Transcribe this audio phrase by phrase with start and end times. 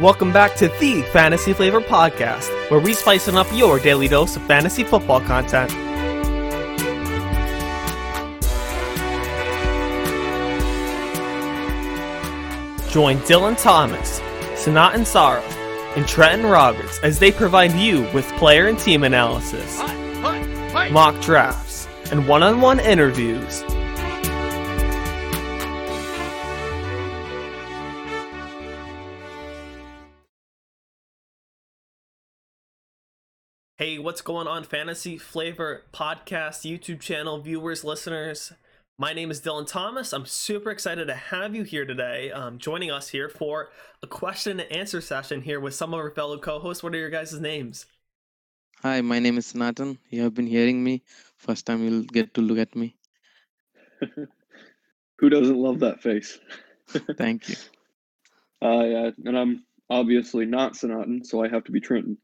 [0.00, 4.42] Welcome back to the Fantasy Flavor Podcast, where we spicing up your daily dose of
[4.44, 5.72] fantasy football content.
[12.92, 14.20] Join Dylan Thomas,
[14.54, 15.42] Sanat Ansara,
[15.96, 19.80] and Trenton Roberts as they provide you with player and team analysis,
[20.92, 23.64] mock drafts, and one on one interviews.
[33.80, 38.52] Hey, what's going on, Fantasy Flavor Podcast, YouTube channel, viewers, listeners?
[38.98, 40.12] My name is Dylan Thomas.
[40.12, 43.68] I'm super excited to have you here today, um, joining us here for
[44.02, 46.82] a question and answer session here with some of our fellow co hosts.
[46.82, 47.86] What are your guys' names?
[48.82, 49.96] Hi, my name is Sanatan.
[50.10, 51.04] You have been hearing me.
[51.36, 52.96] First time you'll get to look at me.
[55.18, 56.36] Who doesn't love that face?
[57.16, 57.54] Thank you.
[58.60, 62.18] Uh, yeah, and I'm obviously not Sanatan, so I have to be Trenton.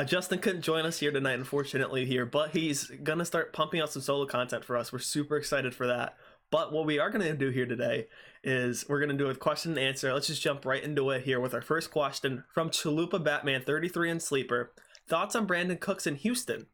[0.00, 3.92] Uh, Justin couldn't join us here tonight, unfortunately, here, but he's gonna start pumping out
[3.92, 4.94] some solo content for us.
[4.94, 6.16] We're super excited for that.
[6.50, 8.06] But what we are gonna do here today
[8.42, 10.10] is we're gonna do a question and answer.
[10.14, 14.10] Let's just jump right into it here with our first question from Chalupa Batman 33
[14.10, 14.72] and Sleeper.
[15.06, 16.68] Thoughts on Brandin Cooks in Houston?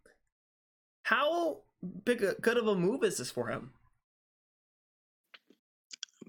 [1.02, 1.62] How
[2.04, 3.72] big a, good of a move is this for him?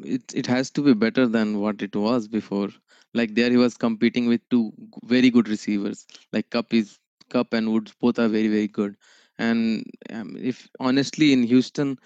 [0.03, 2.69] It it has to be better than what it was before.
[3.13, 4.71] Like there, he was competing with two
[5.05, 6.05] very good receivers.
[6.33, 8.95] Like Kupp is Kupp and Woods both are very very good.
[9.39, 11.97] And um, if honestly in Houston,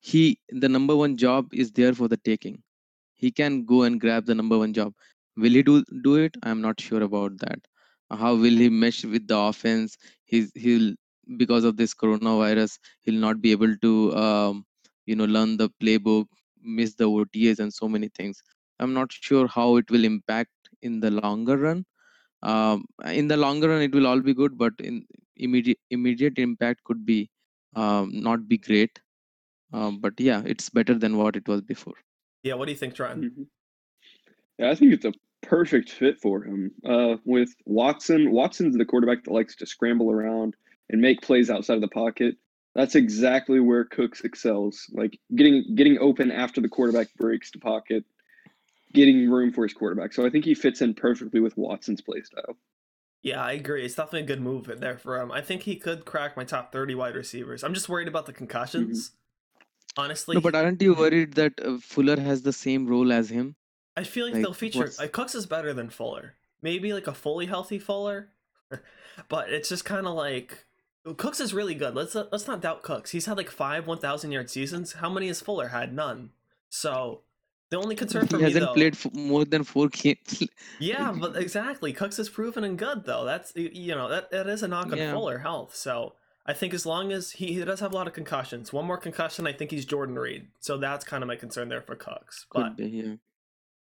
[0.00, 2.62] he the number one job is there for the taking.
[3.14, 4.94] He can go and grab the number one job.
[5.36, 6.36] Will he do do it?
[6.42, 7.60] I'm not sure about that.
[8.10, 9.96] How will he mesh with the offense?
[10.24, 10.94] He's he'll
[11.36, 14.64] because of this coronavirus, he'll not be able to um,
[15.06, 16.26] you know learn the playbook,
[16.62, 18.42] miss the OTAs and so many things.
[18.80, 20.50] I'm not sure how it will impact
[20.82, 21.84] in the longer run.
[22.42, 26.84] Um, in the longer run, it will all be good, but in immediate immediate impact
[26.84, 27.30] could be
[27.76, 29.00] um, not be great.
[29.72, 31.94] Um, but yeah, it's better than what it was before.
[32.42, 33.30] Yeah, what do you think, Trenton?
[33.30, 33.46] Mhm.
[34.58, 35.12] Yeah, I think it's a
[35.42, 36.70] perfect fit for him.
[36.84, 40.56] Uh, with Watson, Watson's the quarterback that likes to scramble around
[40.90, 42.36] and make plays outside of the pocket.
[42.74, 48.04] That's exactly where Cooks excels, like getting getting open after the quarterback breaks the pocket,
[48.94, 50.12] getting room for his quarterback.
[50.12, 52.56] So I think he fits in perfectly with Watson's play style.
[53.22, 53.84] Yeah, I agree.
[53.84, 55.32] It's definitely a good move in there for him.
[55.32, 57.64] I think he could crack my top 30 wide receivers.
[57.64, 59.12] I'm just worried about the concussions.
[59.96, 63.54] Honestly, No, but aren't you worried that uh, Fuller has the same role as him?
[63.96, 66.34] I feel like, Like, they'll feature what's- like Cooks is better than Fuller.
[66.62, 68.30] Maybe like a fully healthy Fuller,
[69.28, 70.64] but it's just kind of like
[71.16, 71.94] Cooks is really good.
[71.94, 73.10] Let's let's not doubt Cooks.
[73.12, 74.94] He's had like five 1,000 yard seasons.
[74.94, 75.92] How many has Fuller had?
[75.94, 76.30] None.
[76.70, 77.20] So
[77.74, 80.42] the only concern for He me hasn't though, played more than four games.
[80.78, 83.24] yeah, but exactly, Cooks is proven and good though.
[83.24, 85.12] That's you know that that is a knock on Yeah.
[85.12, 85.74] Fuller health.
[85.74, 86.14] So
[86.46, 88.98] I think as long as he, he does have a lot of concussions, one more
[88.98, 90.48] concussion, I think he's Jordan Reed.
[90.60, 92.46] So that's kind of my concern there for Cooks.
[92.52, 93.14] But be, yeah.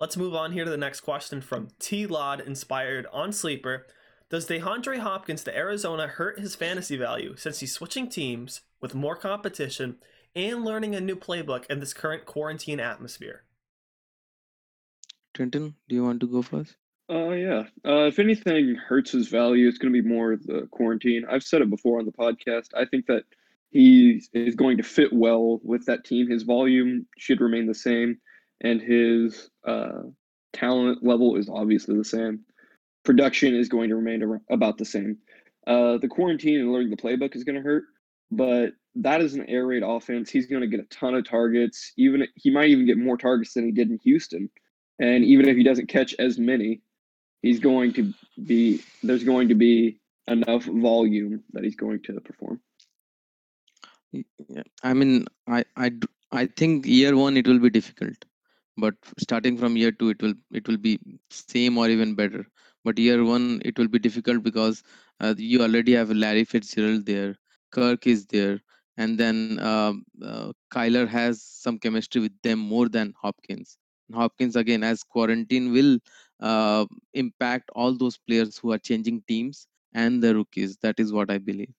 [0.01, 3.87] Let's move on here to the next question from T Lod inspired on Sleeper.
[4.31, 9.15] Does DeAndre Hopkins to Arizona hurt his fantasy value since he's switching teams with more
[9.17, 9.97] competition
[10.35, 13.43] and learning a new playbook in this current quarantine atmosphere?
[15.35, 16.77] Trenton, do you want to go first?
[17.11, 17.65] Uh, yeah.
[17.85, 21.25] Uh, if anything hurts his value, it's going to be more the quarantine.
[21.29, 22.69] I've said it before on the podcast.
[22.77, 23.25] I think that
[23.71, 26.31] he is going to fit well with that team.
[26.31, 28.19] His volume should remain the same,
[28.61, 30.03] and his uh,
[30.53, 32.41] talent level is obviously the same.
[33.05, 35.19] Production is going to remain about the same.
[35.67, 37.85] Uh, the quarantine and learning the playbook is going to hurt,
[38.31, 40.31] but that is an air raid offense.
[40.31, 41.93] He's going to get a ton of targets.
[41.97, 44.51] Even he might even get more targets than he did in Houston.
[44.99, 46.81] And even if he doesn't catch as many,
[47.43, 48.13] he's going to
[48.45, 49.99] be there's going to be
[50.29, 52.61] enough volume that he's going to perform.
[54.83, 55.93] I mean, I, I,
[56.31, 58.25] I think year one it will be difficult,
[58.77, 60.99] but starting from year two it will it will be
[61.31, 62.47] same or even better.
[62.85, 64.83] But year one it will be difficult because
[65.21, 67.37] uh, you already have Larry Fitzgerald there,
[67.71, 68.61] Kirk is there,
[68.97, 73.79] and then um uh, Kyler has some chemistry with them more than Hopkins.
[74.13, 75.99] Hopkins again as quarantine will
[76.41, 80.77] uh, impact all those players who are changing teams and the rookies.
[80.79, 81.73] That is what I believe.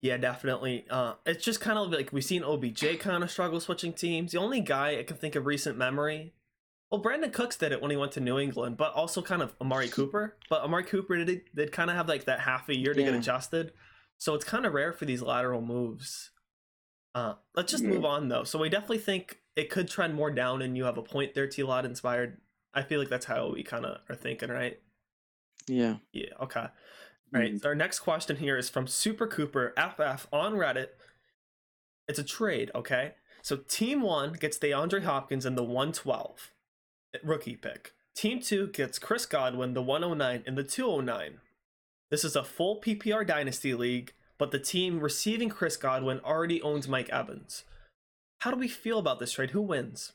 [0.00, 0.86] Yeah, definitely.
[0.88, 4.32] Uh, it's just kind of like we've seen OBJ kind of struggle switching teams.
[4.32, 6.34] The only guy I can think of recent memory,
[6.90, 9.54] well, Brandin Cooks did it when he went to New England, but also kind of
[9.60, 10.36] Amari Cooper.
[10.48, 13.14] But Amari Cooper did did kind of have like that half a year to get
[13.14, 13.72] adjusted,
[14.18, 16.30] so it's kind of rare for these lateral moves.
[17.14, 17.90] Uh, let's just Yeah.
[17.90, 18.44] move on though.
[18.44, 21.46] So we definitely think it could trend more down, and you have a point there,
[21.48, 22.40] T Lot inspired.
[22.74, 24.80] I feel like that's how we kind of are thinking, right?
[25.66, 25.96] Yeah.
[26.12, 26.32] Yeah.
[26.40, 26.60] Okay.
[26.60, 26.70] All
[27.40, 27.54] right.
[27.54, 27.64] Mhm.
[27.64, 30.90] Our next question here is from Super Cooper FF on Reddit.
[32.06, 33.14] It's a trade, okay?
[33.42, 36.52] So Team One gets DeAndre Hopkins in the 112
[37.22, 37.94] rookie pick.
[38.14, 41.40] Team Two gets Chris Godwin, the 109 in the 209.
[42.10, 46.88] This is a full PPR dynasty league, but the team receiving Chris Godwin already owns
[46.88, 47.64] Mike Evans.
[48.40, 49.50] How do we feel about this trade?
[49.50, 50.12] Who wins?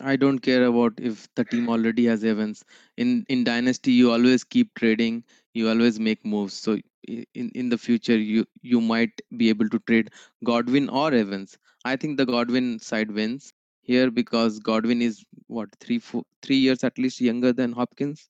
[0.00, 2.64] I don't care about if the team already has Evans.
[2.96, 5.24] In in Dynasty, you always keep trading.
[5.54, 6.54] You always make moves.
[6.54, 10.10] So in in the future, you you might be able to trade
[10.44, 11.58] Godwin or Evans.
[11.84, 13.52] I think the Godwin side wins
[13.82, 18.28] here because Godwin is what three four three years at least younger than Hopkins,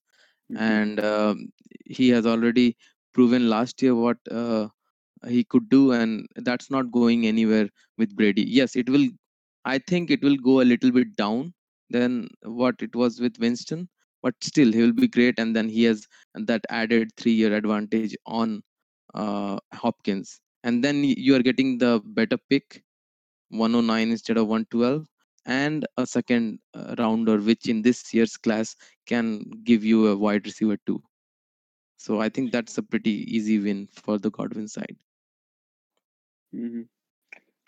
[0.51, 0.61] Mhm.
[0.61, 1.53] and um,
[1.85, 2.77] he has already
[3.13, 4.69] proven last year what uh,
[5.29, 7.69] he could do, and that's not going anywhere
[7.99, 8.43] with Brady.
[8.43, 9.09] Yes, it will.
[9.65, 11.53] I think it will go a little bit down
[11.91, 13.89] than what it was with Winston,
[14.23, 15.39] but still he will be great.
[15.39, 18.63] And then he has that added three-year advantage on
[19.15, 22.83] uh, Hopkins, and then you are getting the better pick,
[23.51, 25.07] 109 instead of 112,
[25.47, 28.77] and a second uh, rounder, which in this year's class
[29.07, 31.03] can give you a wide receiver too.
[32.01, 34.97] So I think that's a pretty easy win for the Godwin side.
[36.55, 36.89] Mhm.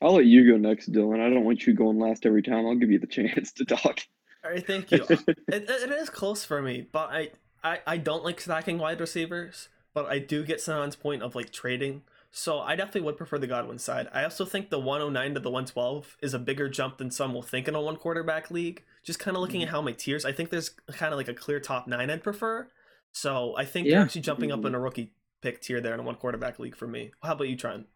[0.00, 1.20] I'll let you go next, Dylan.
[1.20, 2.64] I don't want you going last every time.
[2.64, 4.00] I'll give you the chance to talk.
[4.43, 5.05] All right, thank you.
[5.11, 7.31] it, it it is close for me, but I,
[7.62, 11.52] I I don't like stacking wide receivers, but I do get Sanon's point of like
[11.52, 12.02] trading.
[12.31, 14.08] So I definitely would prefer the Godwin side.
[14.14, 17.43] I also think the 109 to the 112 is a bigger jump than some will
[17.43, 18.82] think in a one quarterback league.
[19.02, 21.35] Just kind of looking at how my tiers, I think there's kind of like a
[21.35, 22.69] clear top nine I'd prefer.
[23.12, 25.12] So I think you're actually jumping up in a rookie
[25.43, 27.12] pick tier there in a one quarterback league for me.
[27.23, 27.87] How about you, Trent?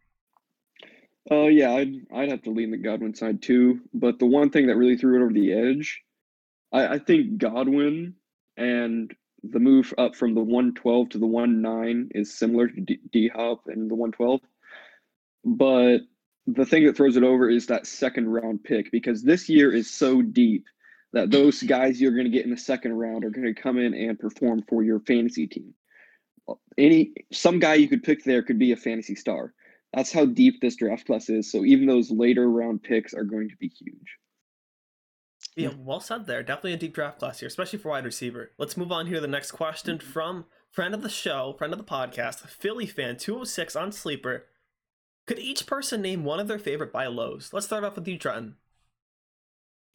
[1.30, 3.80] Uh, yeah, I'd I'd have to lean the Godwin side too.
[3.92, 6.02] But the one thing that really threw it over the edge,
[6.72, 8.14] I, I think Godwin
[8.56, 13.30] and the move up from the 112 to the 19 is similar to D, D
[13.34, 14.40] Hop and the 112.
[15.44, 15.98] But
[16.46, 19.90] the thing that throws it over is that second round pick because this year is
[19.90, 20.66] so deep
[21.12, 23.78] that those guys you're going to get in the second round are going to come
[23.78, 25.74] in and perform for your fantasy team.
[26.78, 29.54] Any some guy you could pick there could be a fantasy star.
[29.92, 31.50] That's how deep this draft class is.
[31.50, 34.18] So even those later round picks are going to be huge.
[35.56, 36.42] Yeah, well said there.
[36.42, 38.52] Definitely a deep draft class here, especially for wide receiver.
[38.58, 41.78] Let's move on here to the next question from friend of the show, friend of
[41.78, 44.44] the podcast, Philly fan 206 on Sleeper.
[45.26, 47.50] Could each person name one of their favorite buy lows?
[47.52, 48.56] Let's start off with you, Trenton.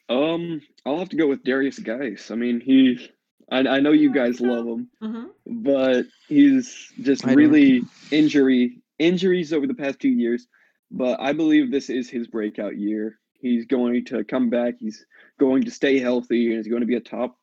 [0.09, 2.31] Um, I'll have to go with Derrius Guice.
[2.31, 3.09] I mean, he,
[3.51, 5.25] I, I know you guys love him, Mm-hmm.
[5.63, 7.37] but he's just I don't.
[7.37, 10.47] really injury injuries over the past two years.
[10.91, 13.17] But I believe this is his breakout year.
[13.39, 14.75] He's going to come back.
[14.79, 15.05] He's
[15.39, 17.37] going to stay healthy, and he's going to be a top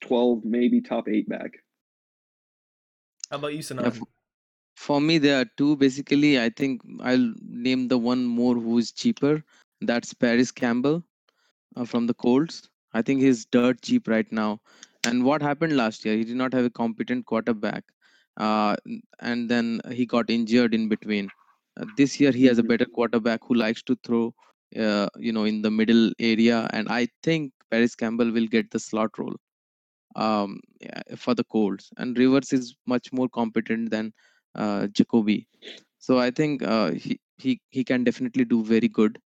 [0.00, 1.52] twelve, maybe top eight back.
[3.30, 3.86] How about you, Yeah, Sanan?
[3.86, 4.02] f-
[4.76, 6.40] for me, there are two basically.
[6.40, 9.42] I think I'll name the one more who is cheaper.
[9.80, 11.02] That's Parris Campbell
[11.76, 12.68] uh, from the Colts.
[12.92, 14.60] I think he's dirt cheap right now.
[15.04, 16.16] And what happened last year?
[16.16, 17.84] He did not have a competent quarterback,
[18.36, 18.76] uh,
[19.20, 21.32] and then he got injured in between.
[21.78, 22.72] Uh, this year, he has a Mhm.
[22.72, 24.34] better quarterback who likes to throw,
[24.76, 26.68] uh, you know, in the middle area.
[26.72, 29.36] And I think Parris Campbell will get the slot role
[30.16, 30.60] um,
[31.16, 31.90] for the Colts.
[31.96, 34.12] And Rivers is much more competent than
[34.54, 35.48] uh, Jacoby.
[35.98, 39.18] So I think uh, he, he he can definitely do very good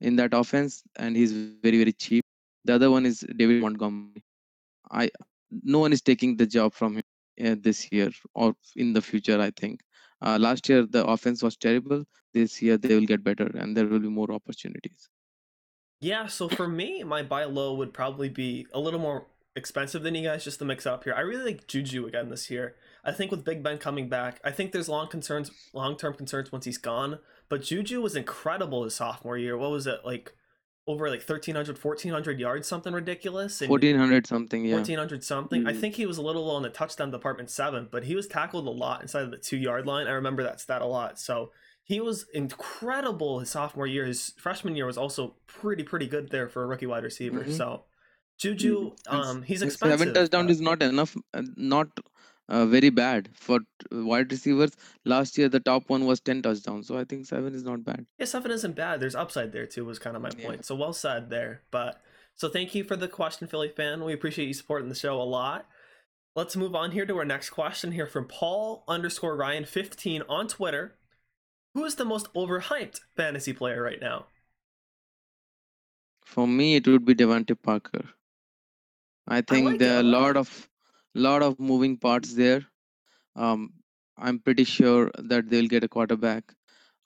[0.00, 2.24] in that offense, and he's very very cheap.
[2.64, 4.22] The other one is David Montgomery.
[4.90, 5.10] I
[5.50, 7.02] no one is taking the job from him
[7.44, 9.40] uh, this year or in the future.
[9.40, 9.80] I think
[10.22, 12.04] uh, last year the offense was terrible.
[12.34, 15.08] This year they will get better, and there will be more opportunities.
[16.00, 19.26] Yeah, so for me, my buy low would probably be a little more
[19.56, 21.14] expensive than you guys just to mix up here.
[21.14, 22.76] I really like Juju again this year.
[23.04, 26.52] I think with Big Ben coming back, I think there's long concerns, long term concerns
[26.52, 27.18] once he's gone.
[27.48, 29.56] But Juju was incredible his sophomore year.
[29.56, 30.34] What was it like?
[30.86, 33.60] Over like 1300, 1400 yards, something ridiculous.
[33.60, 34.72] And Fourteen hundred something, yeah.
[34.76, 35.66] 1400 something.
[35.66, 35.80] I Mhm.
[35.80, 38.66] think he was a little low in the touchdown department seven, but he was tackled
[38.66, 40.06] a lot inside of the two yard line.
[40.06, 41.18] I remember that stat a lot.
[41.20, 41.52] So
[41.84, 44.06] he was incredible his sophomore year.
[44.06, 47.44] His freshman year was also pretty, pretty good there for a rookie wide receiver.
[47.44, 47.54] Mhm.
[47.54, 47.84] So
[48.38, 49.98] Juju, s- um, he's expensive.
[49.98, 51.88] Seven touchdown is not enough, uh, not
[52.48, 53.60] uh, very bad for
[53.92, 54.72] wide receivers.
[55.04, 58.06] Last year the top one was ten touchdowns, so I think seven is not bad.
[58.18, 59.00] Yeah, seven isn't bad.
[59.00, 59.84] There's upside there too.
[59.84, 60.46] Was kind of my Yeah.
[60.46, 60.64] point.
[60.64, 61.62] So well said there.
[61.70, 62.00] But
[62.34, 64.04] so thank you for the question, Philly fan.
[64.04, 65.66] We appreciate you supporting the show a lot.
[66.36, 70.46] Let's move on here to our next question here from Paul underscore Ryan fifteen on
[70.46, 70.94] Twitter.
[71.74, 74.26] Who is the most overhyped fantasy player right now?
[76.24, 78.10] For me, it would be Devante Parker.
[79.26, 80.67] I think like there are a lot of
[81.18, 82.66] lot of moving parts there.
[83.36, 83.72] Um,
[84.18, 86.44] I'm pretty sure that they'll get a quarterback.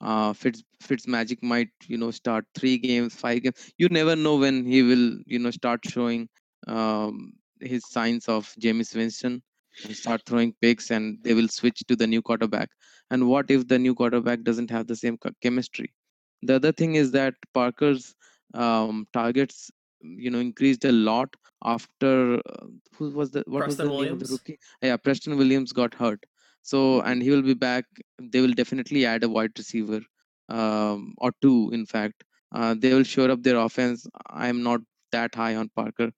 [0.01, 3.71] Uh, Fitz Fitzmagic might you know start three games, five games.
[3.77, 6.29] You never know when he will you know start showing
[6.67, 9.41] um, his signs of Jameis Winston
[9.85, 12.69] and start throwing picks, and they will switch to the new quarterback.
[13.11, 15.93] And what if the new quarterback doesn't have the same chemistry?
[16.41, 18.15] The other thing is that Parker's
[18.53, 19.71] um, targets
[20.03, 24.13] you know increased a lot after uh, who was the what was Preston the name
[24.13, 24.59] of the rookie?
[24.81, 26.25] Yeah, Preston Williams got hurt.
[26.61, 27.11] So Mhm.
[27.11, 27.85] and he will be back.
[28.19, 30.01] They will definitely add a wide receiver
[30.49, 31.71] um, or two.
[31.73, 34.07] In fact, uh, they will shore up their offense.
[34.27, 34.81] I am not
[35.11, 36.11] that high on Parker.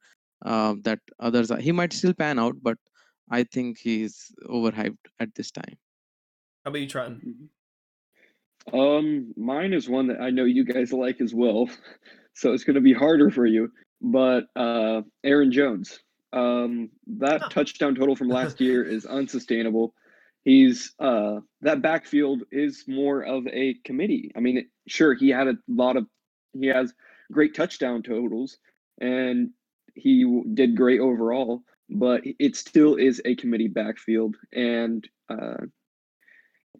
[0.45, 1.57] Uh, that others are.
[1.57, 2.77] He might still pan out, but
[3.31, 5.77] I think he's overhyped at this time.
[6.63, 7.21] How about you, Trenton?
[7.31, 7.49] Mhm.
[8.73, 11.69] Um, mine is one that I know you guys like as well,
[12.35, 13.71] so it's going to be harder for you.
[14.01, 15.99] But uh, Aaron Jones,
[16.33, 17.49] um, that Huh.
[17.49, 19.93] touchdown total from last year is unsustainable.
[20.43, 24.31] He's uh, that backfield is more of a committee.
[24.35, 26.05] I mean, sure, he had a lot of
[26.53, 26.93] he has
[27.31, 28.57] great touchdown totals,
[29.01, 29.49] and
[29.95, 31.63] he w- did great overall.
[31.89, 35.65] But it still is a committee backfield, and uh,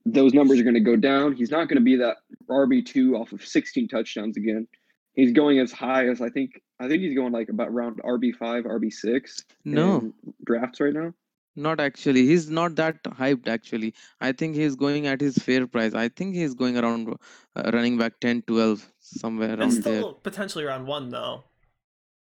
[0.05, 1.33] those numbers are going to go down.
[1.33, 2.17] He's not going to be that
[2.49, 4.67] RB two off of 16 touchdowns again.
[5.15, 6.61] He's going as high as I think.
[6.79, 10.13] I think he's going like about around RB five, RB six No, in
[10.45, 11.13] drafts right now.
[11.55, 12.25] not actually.
[12.25, 13.47] He's not that hyped.
[13.47, 15.93] Actually, I think he's going at his fair price.
[15.93, 17.13] I think he's going around
[17.55, 20.13] uh, running back 10, 12, somewhere It's around still there.
[20.23, 21.43] potentially round one though.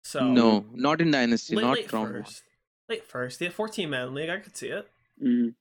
[0.03, 1.55] So No, not in dynasty.
[1.55, 2.23] late, not late round one.
[2.23, 2.43] first.
[2.89, 3.37] Late first.
[3.39, 4.29] The 14 man league.
[4.31, 4.89] I could see it.
[5.23, 5.53] Mhm.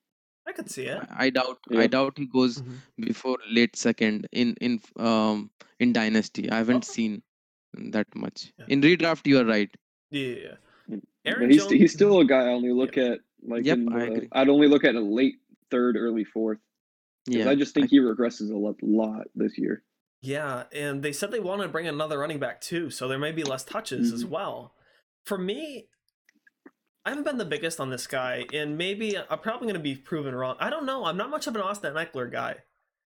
[0.48, 0.98] I could see it.
[1.10, 1.58] I I doubt.
[1.84, 2.76] I doubt he goes Mhm.
[3.08, 6.44] before late second in in um in dynasty.
[6.50, 6.92] I haven't Okay.
[6.98, 7.22] seen
[7.96, 8.52] that much.
[8.58, 8.64] Yeah.
[8.68, 9.70] In redraft, you are right.
[10.10, 10.56] Yeah.
[10.90, 11.02] Mm.
[11.26, 11.72] Aaron he's Jones.
[11.82, 14.28] he's still a guy I only look at like Yep, in I agree.
[14.32, 15.36] I'd only look at a late
[15.70, 16.58] third, early fourth
[17.26, 19.82] because Yeah, I just think he regresses a lot, lot this year.
[20.22, 23.32] Yeah, and they said they want to bring another running back too, so there may
[23.32, 24.30] be less touches as Mhm.
[24.30, 24.74] well.
[25.26, 25.88] For me,
[27.08, 29.94] I haven't been the biggest on this guy, and maybe I'm probably going to be
[29.96, 30.56] proven wrong.
[30.60, 31.06] I don't know.
[31.06, 32.56] I'm not much of an Austin Ekeler guy.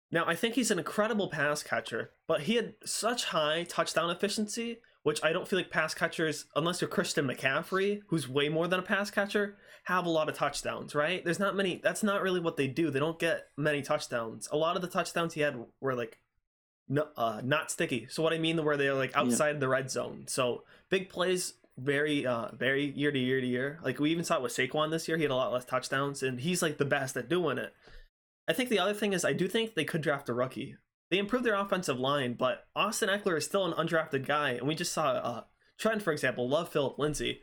[0.10, 4.80] Now, I think he's an incredible pass catcher, but he had such high touchdown efficiency,
[5.04, 8.80] which I don't feel like pass catchers, unless you're Christian McCaffrey, who's way more than
[8.80, 11.24] a pass catcher, have a lot of touchdowns, right?
[11.24, 11.80] There's not many.
[11.84, 12.90] That's not really what they do.
[12.90, 14.50] They don't get many touchdowns.
[14.52, 16.18] A lot of the touchdowns he had were like
[16.90, 18.08] no, uh, not sticky.
[18.10, 19.22] So what I mean, where they're like Yeah.
[19.22, 20.24] outside the red zone.
[20.28, 23.80] So big plays, very, uh, very year to year to year.
[23.84, 25.18] Like we even saw it with Saquon this year.
[25.18, 27.74] He had a lot less touchdowns, and he's like the best at doing it.
[28.48, 30.76] I think the other thing is I do think they could draft a rookie.
[31.10, 34.76] They improved their offensive line, but Austin Ekeler is still an undrafted guy, and we
[34.76, 35.44] just saw uh,
[35.78, 37.42] Trent, for example, love Philip Lindsay.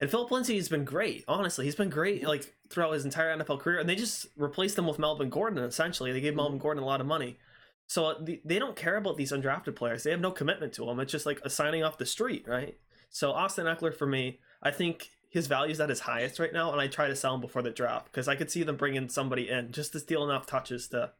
[0.00, 1.24] And Philip Lindsay has been great.
[1.28, 3.78] Honestly, he's been great like throughout his entire NFL career.
[3.78, 5.62] And they just replaced him with Melvin Gordon.
[5.62, 7.38] Essentially, they gave Melvin Gordon a lot of money.
[7.86, 10.02] So uh, they don't care about these undrafted players.
[10.02, 10.98] They have no commitment to them.
[10.98, 12.76] It's just like a signing off the street, right?
[13.12, 16.72] So Austin Ekeler for me, I think his value is at his highest right now,
[16.72, 19.08] and I try to sell him before the draft because I could see them bringing
[19.08, 21.12] somebody in just to steal enough touches to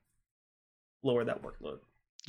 [1.02, 1.78] lower that workload.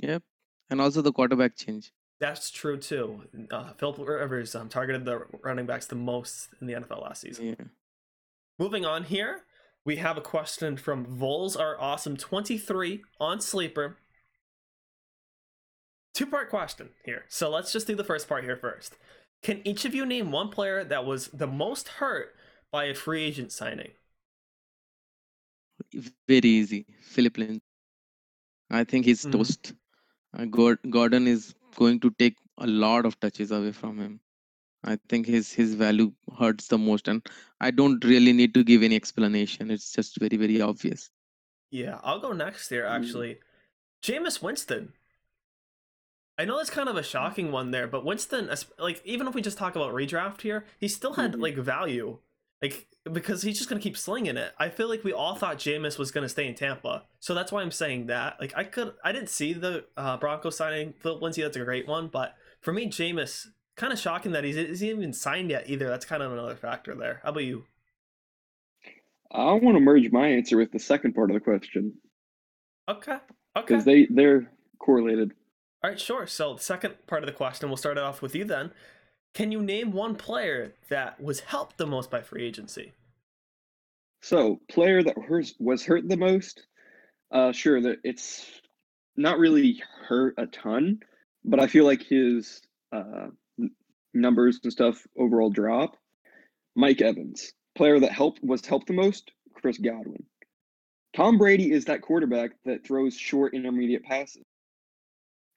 [0.01, 0.21] Yep.
[0.69, 1.91] And also the quarterback change.
[2.19, 3.23] That's true too.
[3.51, 7.47] Uh, Philip Rivers um, targeted the running backs the most in the NFL last season.
[7.47, 7.65] Yeah.
[8.59, 9.41] Moving on here,
[9.85, 13.97] we have a question from Vols are awesome 23 on Sleeper.
[16.13, 17.25] Two part question here.
[17.27, 18.95] So let's just do the first part here first.
[19.43, 22.35] Can each of you name one player that was the most hurt
[22.71, 23.91] by a free agent signing?
[26.27, 26.85] Very easy.
[27.01, 27.61] Philip Lindsay.
[28.69, 29.31] I think he's Mhm.
[29.31, 29.73] toast.
[30.33, 34.19] Uh, Gordon is going to take a lot of touches away from him.
[34.83, 37.27] I think his his value hurts the most, and
[37.61, 39.71] I don't really need to give any explanation.
[39.71, 41.11] It's just very very obvious.
[41.71, 42.93] Yeah, I'll go next here, Mm.
[42.95, 43.39] actually.
[44.03, 44.93] Jameis Winston.
[46.37, 49.35] I know that's kind of a shocking one there, but Winston, es- like, even if
[49.35, 51.41] we just talk about redraft here, he still had, Mhm.
[51.41, 52.17] like, value.
[52.61, 54.53] Like, because he's just going to keep slinging it.
[54.57, 57.05] I feel like we all thought Jameis was going to stay in Tampa.
[57.19, 58.39] So that's why I'm saying that.
[58.39, 61.41] Like, I could, I didn't see the uh, Broncos signing Philip Lindsay.
[61.41, 62.07] That's a great one.
[62.07, 65.87] But for me, Jameis, kind of shocking that he's, isn't even signed yet either.
[65.89, 67.19] That's kind of another factor there.
[67.23, 67.65] How about you?
[69.31, 71.93] I want to merge my answer with the second part of the question
[72.87, 73.13] Okay.
[73.13, 73.21] Okay.
[73.55, 74.49] because they they're
[74.79, 75.33] correlated.
[75.83, 76.25] All right, sure.
[76.27, 78.71] So, the second part of the question, we'll start it off with you then.
[79.33, 82.93] Can you name one player that was helped the most by free agency?
[84.21, 85.17] So, player that
[85.59, 86.67] was hurt the most,
[87.31, 88.45] uh, sure that it's
[89.17, 90.99] not really hurt a ton,
[91.43, 92.61] but I feel like his
[92.93, 93.27] uh,
[94.13, 95.97] numbers and stuff overall drop.
[96.75, 97.51] Mike Evans.
[97.75, 100.23] Player that helped was helped the most, Chris Godwin.
[101.15, 104.43] Tom Brady is that quarterback that throws short intermediate passes.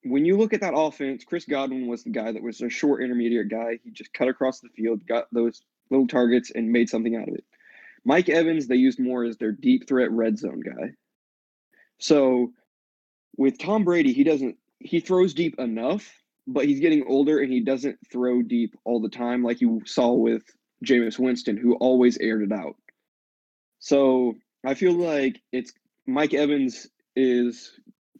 [0.08, 3.02] When you look at that offense, Chris Godwin was the guy that was a short
[3.02, 3.78] intermediate guy.
[3.82, 7.34] He just cut across the field, got those little targets, and made something out of
[7.34, 7.44] it.
[8.04, 10.92] Mike Evans, they used more as their deep threat red zone guy.
[11.98, 12.52] So
[13.36, 17.60] with Tom Brady, he doesn't he throws deep enough, but he's getting older and he
[17.60, 20.42] doesn't throw deep all the time like you saw with
[20.84, 22.76] Jameis Winston, who always aired it out.
[23.78, 24.34] So
[24.64, 25.72] I feel like it's
[26.06, 27.72] Mike Evans is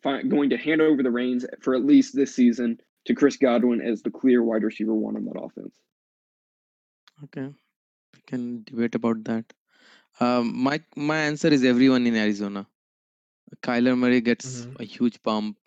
[0.07, 4.03] going to hand over the reins for at least this season to Chris Godwin as
[4.03, 5.75] the clear wide receiver one on that offense.
[7.25, 7.47] Okay,
[8.15, 9.53] we can debate about that.
[10.21, 12.67] Um, my my answer is everyone in Arizona.
[13.63, 14.81] Kyler Murray gets Mhm.
[14.81, 15.59] a huge bump.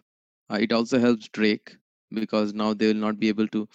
[0.49, 1.77] Uh, it also helps Drake
[2.11, 3.67] because now they will not be able to.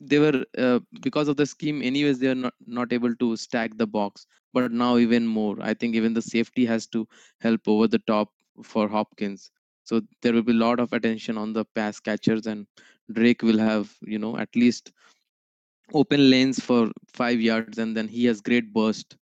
[0.00, 2.18] They were uh, because of the scheme, anyways.
[2.18, 5.56] They are not not able to stack the box, but now even more.
[5.60, 7.06] I think even the safety has to
[7.40, 9.50] help over the top for Hopkins.
[9.84, 12.66] So there will be a lot of attention on the pass catchers, and
[13.12, 14.92] Drake will have you know at least
[15.92, 19.16] open lanes for five yards, and then he has great burst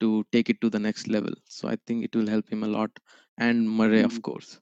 [0.00, 1.32] to take it to the next level.
[1.48, 2.90] So I think it will help him a lot,
[3.38, 4.22] and Murray, of Mhm.
[4.22, 4.60] course.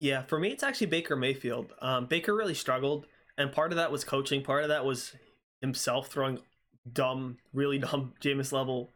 [0.00, 1.72] Yeah, for me, it's actually Baker Mayfield.
[1.80, 3.06] Um, Baker really struggled,
[3.38, 4.42] and part of that was coaching.
[4.42, 5.14] Part of that was
[5.60, 6.40] himself throwing
[6.92, 8.92] dumb, really dumb Jameis level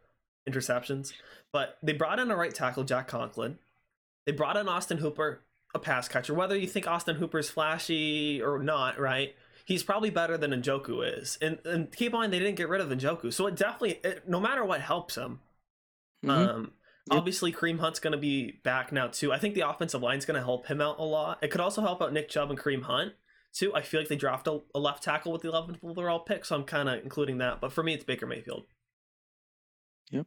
[0.49, 1.13] interceptions.
[1.53, 3.59] But they brought in a right tackle, Jack Conklin.
[4.27, 5.41] They brought in Austin Hooper,
[5.75, 6.35] a pass catcher.
[6.35, 9.35] Whether you think Austin Hooper's flashy or not, right?
[9.67, 11.37] He's probably better than Njoku is.
[11.43, 14.29] And and keep in mind they didn't get rid of Njoku, so it definitely, it,
[14.29, 15.41] no matter what, helps him.
[16.25, 16.31] Mhm.
[16.31, 16.73] Um,
[17.11, 17.19] Yep.
[17.21, 19.33] obviously, Kareem Hunt's going to be back now too.
[19.33, 21.39] I think the offensive line's going to help him out a lot.
[21.43, 23.15] It could also help out Nick Chubb and Kareem Hunt
[23.55, 23.75] too.
[23.75, 26.55] I feel like they draft a, a left tackle with the 11th overall pick, so
[26.57, 27.63] I'm kind of including that.
[27.63, 28.67] But for me, it's Baker Mayfield.
[30.11, 30.27] Yep.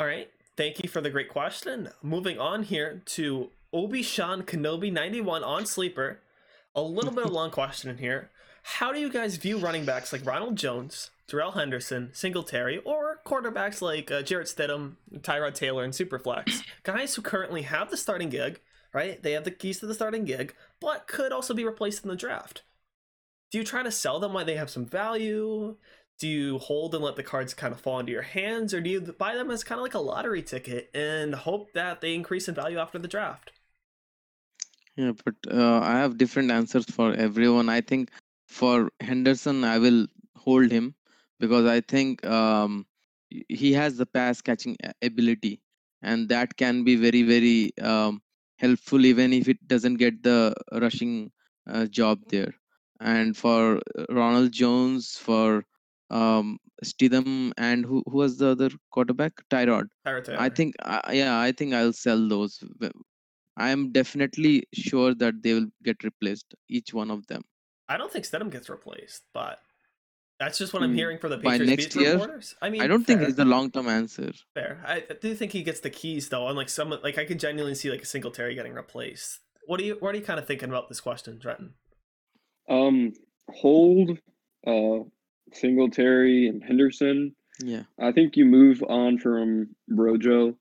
[0.00, 0.28] All right.
[0.56, 1.90] Thank you for the great question.
[2.02, 6.20] Moving on here to Obi Sean Kenobi 91 on Sleeper.
[6.74, 8.30] A little bit of a long question in here.
[8.62, 13.82] How do you guys view running backs like Ronald Jones, Darrell Henderson, Singletary, or quarterbacks
[13.82, 16.62] like uh, Jarrett Stidham, Tyrod Taylor, and Superflex?
[16.82, 18.60] Guys who currently have the starting gig,
[18.94, 19.22] right?
[19.22, 22.16] They have the keys to the starting gig, but could also be replaced in the
[22.16, 22.62] draft.
[23.50, 25.76] Do you try to sell them while they have some value?
[26.18, 28.88] Do you hold and let the cards kind of fall into your hands, or do
[28.88, 32.48] you buy them as kind of like a lottery ticket and hope that they increase
[32.48, 33.52] in value after the draft?
[34.98, 37.70] Yeah, but uh, I have different answers for everyone.
[37.70, 38.10] I think
[38.48, 40.96] for Henderson, I will hold him
[41.40, 42.86] because I think um,
[43.48, 45.62] he has the pass catching a- ability,
[46.02, 48.22] and that can be very, very um,
[48.58, 51.32] helpful even if it doesn't get the rushing
[51.68, 52.54] uh, job there.
[53.00, 55.64] And for uh, Ronald Jones, for
[56.10, 59.34] um, Stidham, and who who was the other quarterback?
[59.50, 59.88] Tyrod.
[60.06, 60.40] Tyrod Taylor.
[60.40, 62.62] I think, uh, yeah, I think I'll sell those.
[63.58, 67.42] W- I am definitely sure that they will get replaced, each one of them.
[67.88, 69.58] I don't think Stidham gets replaced, but
[70.38, 70.96] that's just what I'm Hmm.
[70.96, 72.12] hearing for the By Patriots next beat year?
[72.12, 72.54] reporters.
[72.62, 74.32] I mean, I don't think it's the long term answer.
[74.54, 74.82] fair.
[74.86, 77.74] I I do think he gets the keys though, unlike some like I could genuinely
[77.74, 79.40] see like a Singletary getting replaced.
[79.66, 81.74] What do you what are you kind of thinking about this question, Trenton?
[82.68, 83.14] Um,
[83.50, 84.18] hold
[84.66, 84.98] uh,
[85.52, 87.34] Singletary and Henderson.
[87.62, 87.84] Yeah.
[87.98, 90.56] I think you move on from Rojo.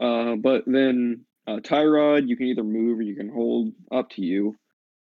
[0.00, 3.72] Uh, but then uh, Tyrod, you can either move or you can hold.
[3.92, 4.56] Up to you.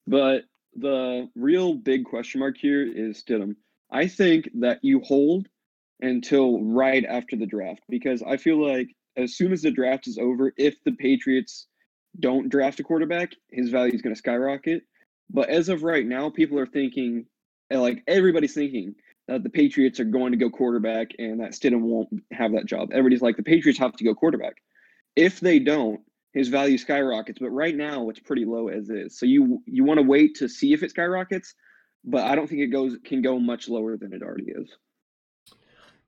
[0.07, 3.57] But the real big question mark here is Stidham.
[3.91, 5.47] I think that you hold
[6.01, 10.19] until right after the draft because I feel like as soon as the draft is
[10.19, 11.67] over, if the Patriots
[12.19, 14.83] don't draft a quarterback, his value is going to skyrocket.
[15.31, 17.27] But as of right now, people are thinking,
[17.73, 18.95] uh, like everybody's thinking
[19.29, 22.89] that the Patriots are going to go quarterback and that Stidham won't have that job.
[22.93, 24.57] Everybody's like, the Patriots have to go quarterback.
[25.15, 26.01] If they don't,
[26.33, 27.39] his value skyrockets.
[27.39, 29.19] But right now, it's pretty low as is.
[29.19, 31.55] So you you want to wait to see if it skyrockets,
[32.05, 34.69] but I don't think it goes can go much lower than it already is.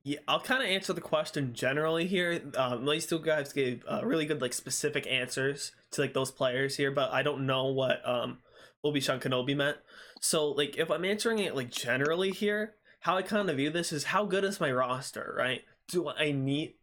[0.07, 2.43] Yeah, I'll kind of answer the question generally here.
[2.59, 6.77] Um, these two guys gave uh, really good, like, specific answers to like those players
[6.77, 8.39] here, but I don't know what um
[8.83, 9.79] Obi Sean Kenobi meant.
[10.21, 13.93] So, like, if I'm answering it like generally here, how I kind of view this
[13.93, 15.63] is how good is my roster, right?
[15.89, 16.75] Do I need,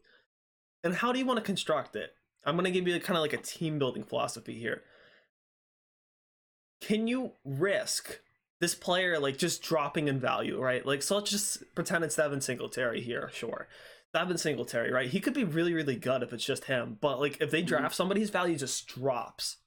[0.83, 2.11] and how do you want to construct it?
[2.43, 4.83] I'm gonna give you kind of like a team building philosophy here.
[6.81, 8.19] Can you risk
[8.59, 10.85] this player like just dropping in value, right?
[10.85, 13.67] Like, so let's just pretend it's Devin Singletary here, sure.
[14.13, 15.09] Devin Singletary, right?
[15.09, 17.67] He could be really, really good if it's just him, but like if they Mhm.
[17.67, 19.57] draft somebody, his value just drops.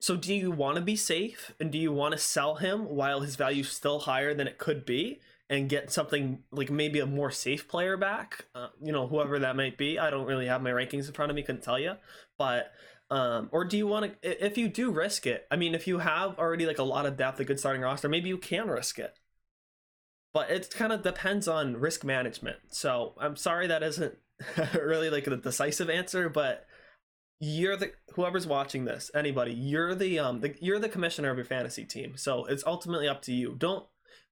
[0.00, 3.20] So, do you want to be safe and do you want to sell him while
[3.20, 5.20] his value's still higher than it could be?
[5.52, 9.54] And get something like maybe a more safe player back, uh, you know, whoever that
[9.54, 9.98] might be.
[9.98, 11.96] I don't really have my rankings in front of me, couldn't tell you,
[12.38, 12.72] but
[13.10, 14.46] um, or do you want to?
[14.46, 17.18] If you do risk it, I mean, if you have already like a lot of
[17.18, 19.18] depth, a good starting roster, maybe you can risk it.
[20.32, 22.56] But it kind of depends on risk management.
[22.70, 24.16] So I'm sorry that isn't
[24.74, 26.66] really like a decisive answer, but
[27.40, 31.44] you're the whoever's watching this, anybody, you're the um the, you're the commissioner of your
[31.44, 32.16] fantasy team.
[32.16, 33.54] So it's ultimately up to you.
[33.58, 33.84] Don't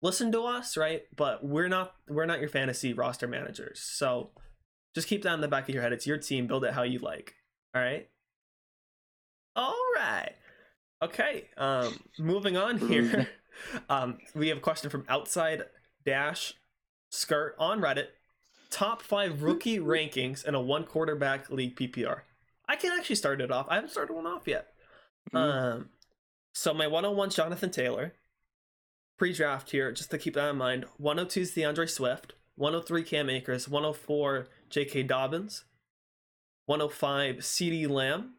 [0.03, 1.03] listen to us, right?
[1.17, 3.81] But we're not we're not your fantasy roster managers.
[3.81, 4.31] So
[4.95, 5.93] just keep that in the back of your head.
[5.93, 6.47] It's your team.
[6.47, 7.35] Build it how you like.
[7.75, 8.09] All right.
[9.57, 10.33] All right.
[11.03, 11.49] Okay.
[11.57, 13.29] Um, moving on here.
[13.89, 15.63] um, we have a question from outside
[16.05, 16.55] dash
[17.11, 18.07] skirt on Reddit.
[18.71, 22.21] Top five rookie rankings in a one quarterback league PPR.
[22.69, 23.67] I can actually start it off.
[23.69, 24.69] I haven't started one off yet.
[25.33, 25.39] Mhm.
[25.39, 25.89] Um,
[26.53, 28.15] so my 101 Jonathan Taylor.
[29.21, 30.87] Pre-draft here, just to keep that in mind.
[30.97, 32.33] 102 is D'Andre Swift.
[32.57, 33.69] 103 Cam Akers.
[33.69, 35.03] 104 J.K.
[35.03, 35.65] Dobbins.
[36.65, 38.37] 105 CeeDee Lamb.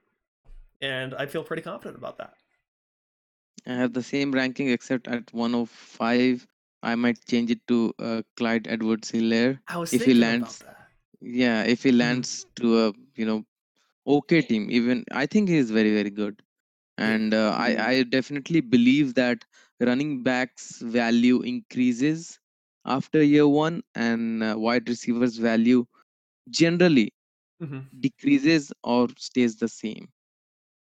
[0.81, 2.33] And I feel pretty confident about that.
[3.67, 6.47] I have the same ranking except at 105.
[6.81, 9.59] I might change it to uh, Clyde Edwards Helaire.
[9.67, 10.87] I was If he lands- about that.
[11.21, 13.45] Yeah, if he lands to a you know
[14.07, 16.41] okay team, even I think he is very very good,
[16.97, 17.53] and uh.
[17.55, 19.45] I I definitely believe that
[19.81, 22.39] running backs value increases
[22.85, 25.85] after year one, and uh, wide receivers value
[26.49, 27.13] generally
[27.61, 27.89] Mhm.
[27.99, 30.09] decreases or stays the same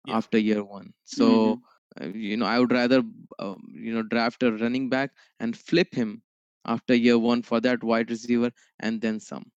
[0.06, 0.18] Yeah.
[0.18, 0.94] after year one.
[1.06, 1.60] So
[2.02, 3.02] uh, you know I would rather
[3.40, 6.22] um, you know draft a running back and flip him
[6.66, 9.52] after year one for that wide receiver and then some.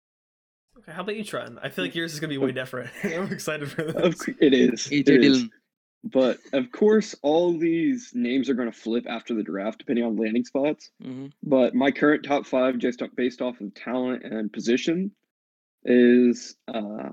[0.79, 1.59] Okay, how about you, Trent?
[1.63, 2.91] I feel like yours is gonna be way different.
[3.05, 4.29] I'm excited for this.
[4.41, 4.89] it is.
[4.91, 5.45] AJ it is.
[6.05, 10.17] But of course, all these names are going to flip after the draft, depending on
[10.17, 10.91] landing spots.
[11.01, 15.13] hmm But my current top five, just based off of talent and position,
[15.85, 17.11] is uh,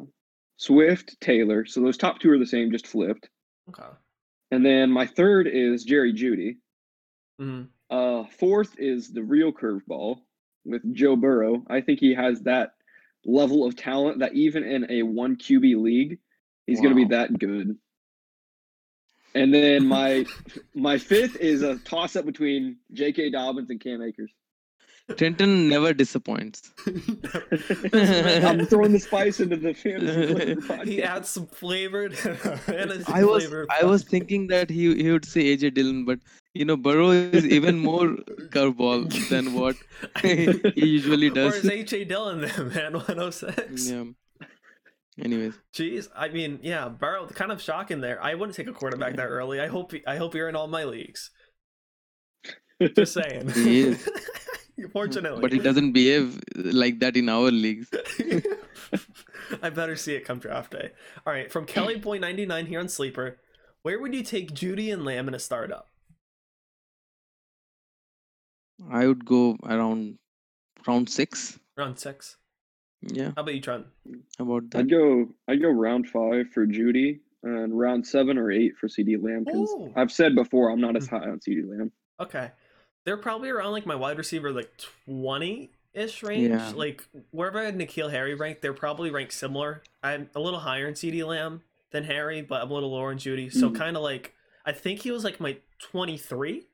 [0.58, 1.66] Swift, Taylor.
[1.66, 3.30] So those top two are the same, just flipped.
[3.70, 3.90] Okay.
[4.52, 6.58] And then my third is Jerry Jeudy.
[7.40, 7.68] Mhm.
[7.90, 10.22] Uh, fourth is the real curveball
[10.66, 11.64] with Joe Burrow.
[11.68, 12.74] I think he has that
[13.26, 16.20] level of talent that even in a one QB league,
[16.66, 17.78] he's going to be that good.
[19.36, 20.26] And then my
[20.74, 23.30] my fifth is a toss up between J.K.
[23.32, 24.32] Dobbins and Cam Akers.
[25.18, 26.72] Trenton never disappoints.
[26.88, 30.88] I'm throwing the spice into the fantasy flavor podcast.
[30.88, 35.10] he adds some flavor to fantasy I was flavor I was thinking that he he
[35.12, 36.20] would say AJ Dillon, but
[36.54, 38.08] you know Burrow is even more
[38.56, 39.76] curveball than what
[40.22, 41.56] he usually Or does.
[41.56, 42.94] is AJ Dillon there, man?
[42.94, 43.90] 106.
[43.90, 44.04] yeah.
[45.22, 48.22] Anyways, Jeez, I mean, yeah, Burrow, kind of shocking there.
[48.24, 49.60] I wouldn't take a quarterback that early.
[49.60, 51.32] I hope I hope you're in all my leagues.
[52.96, 53.50] Just saying.
[53.54, 54.10] He is.
[54.94, 55.42] Fortunately.
[55.42, 57.90] but he doesn't behave like that in our leagues.
[59.62, 60.92] I better see it come draft day.
[61.28, 63.40] All right, from Kelly Boy 99 here on Sleeper.
[63.82, 65.90] Where would you take Jeudy and Lamb in a startup?
[68.90, 70.18] I would go around
[70.88, 71.60] round six.
[71.78, 72.38] Round six.
[73.02, 73.86] Yeah, How about you, Trent?
[74.38, 74.80] How about that.
[74.80, 79.22] I'd go I'd go round five for Jeudy and round seven or eight for CeeDee
[79.24, 79.94] Lamb because Ooh.
[79.96, 81.92] I've said before I'm not as high on CeeDee Lamb.
[82.20, 82.52] Okay.
[83.06, 84.70] They're probably around like my wide receiver like
[85.06, 86.50] 20 ish range.
[86.50, 86.72] Yeah.
[86.76, 89.82] Like wherever I had N'Keal Harry ranked, they're probably ranked similar.
[90.04, 93.18] I'm a little higher in CD Lamb than Harry, but I'm a little lower in
[93.18, 93.52] Jeudy.
[93.52, 93.76] So Mhm.
[93.76, 94.36] kind of like
[94.66, 96.68] I think he was like my 23.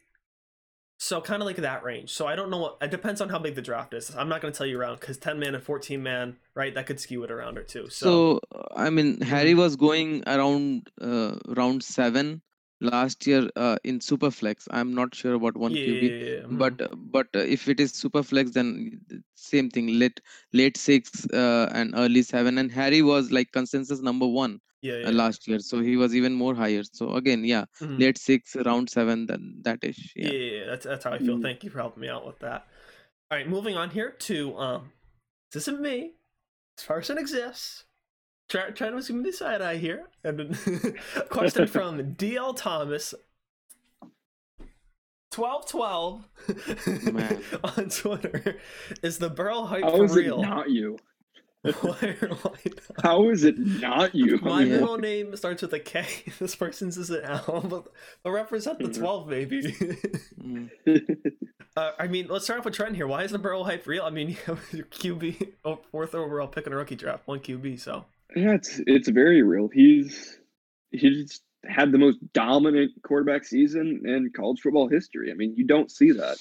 [0.98, 2.12] So kind of like that range.
[2.12, 4.16] So I don't know what it depends on how big the draft is.
[4.16, 6.74] I'm not going to tell you around because 10 man and 14 man, right?
[6.74, 7.90] That could skew it around or two.
[7.90, 12.42] So, So I mean, Harry was going around uh, round seven
[12.80, 14.68] last year uh, in Superflex.
[14.72, 16.02] I'm not sure about one yeah, QB.
[16.02, 19.02] yeah, yeah, but uh, but uh, if it is super flex then
[19.36, 20.22] same thing late
[20.54, 25.08] late six uh, and early seven and harry was like consensus number one yeah, yeah,
[25.08, 28.00] uh, last year so he was even more higher so again yeah mhm.
[28.00, 31.19] late six round seven then that is Yeah, yeah, yeah, yeah, that's that's how I
[31.19, 31.38] feel.
[31.38, 31.41] Mm.
[31.41, 32.67] Thank you for helping me out with that.
[33.30, 36.13] All right, moving on here to um, Is this isn't me.
[36.78, 37.86] This person exists.
[38.50, 40.08] Try, trying to give me the side eye here.
[40.24, 40.56] And
[41.30, 43.13] question from DL Thomas.
[45.36, 48.58] 1212 on Twitter.
[49.04, 50.41] Is the Burrow hype How for real?
[50.41, 50.98] not you?
[51.82, 53.04] why, why not?
[53.04, 54.38] How is it not you?
[54.43, 54.75] My Yeah.
[54.80, 56.06] middle name starts with a K.
[56.39, 57.88] This person's is an L, but
[58.23, 58.97] they'll represent the Mhm.
[58.97, 59.62] 12, baby.
[60.41, 60.69] Mm.
[61.78, 63.08] Uh, I mean, let's start off with Trent here.
[63.08, 64.04] Why is the Burrow hype real?
[64.04, 67.39] I mean, you have your QB, oh, fourth overall pick in a rookie draft, one
[67.39, 67.80] QB.
[67.80, 69.67] So yeah, it's it's very real.
[69.73, 70.39] He's
[70.91, 75.32] he's had the most dominant quarterback season in college football history.
[75.32, 76.38] I mean, you don't see that.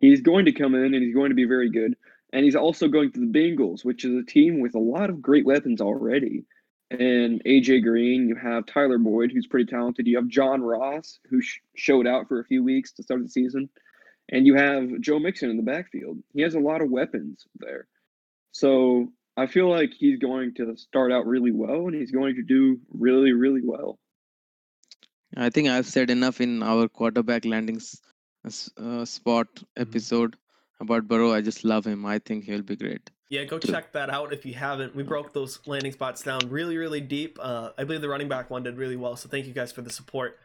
[0.00, 1.96] He's going to come in and he's going to be very good.
[2.32, 5.22] And he's also going to the Bengals, which is a team with a lot of
[5.22, 6.44] great weapons already.
[6.90, 10.06] And AJ Green, you have Tyler Boyd, who's pretty talented.
[10.06, 13.28] You have John Ross, who sh- showed out for a few weeks to start the
[13.28, 13.68] season.
[14.30, 16.18] And you have Joe Mixon in the backfield.
[16.34, 17.86] He has a lot of weapons there.
[18.52, 22.42] So I feel like he's going to start out really well and he's going to
[22.42, 23.98] do really, really well.
[25.36, 28.00] I think I've said enough in our quarterback landings
[28.78, 29.82] uh, spot Mm-hmm.
[29.82, 30.36] episode
[30.80, 31.32] about Burrow.
[31.32, 32.06] I just love him.
[32.06, 33.10] I think he'll be great.
[33.30, 34.96] Yeah, go check that out if you haven't.
[34.96, 37.38] We broke those landing spots down really, really deep.
[37.40, 39.82] Uh, I believe the running back one did really well, so thank you guys for
[39.82, 40.38] the support.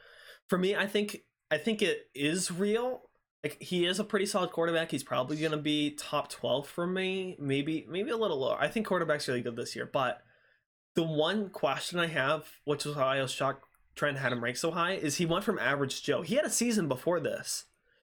[0.50, 3.04] For me, I think I think it is real.
[3.42, 4.92] Like he is a pretty solid quarterback.
[4.92, 8.58] He's probably gonna be top twelve for me, maybe maybe a little lower.
[8.60, 10.22] I think quarterback's really good this year, but
[10.96, 13.66] the one question I have, which is why I was shocked
[13.96, 16.22] Trent had him ranked so high, is he went from average Joe.
[16.22, 17.66] He had a season before this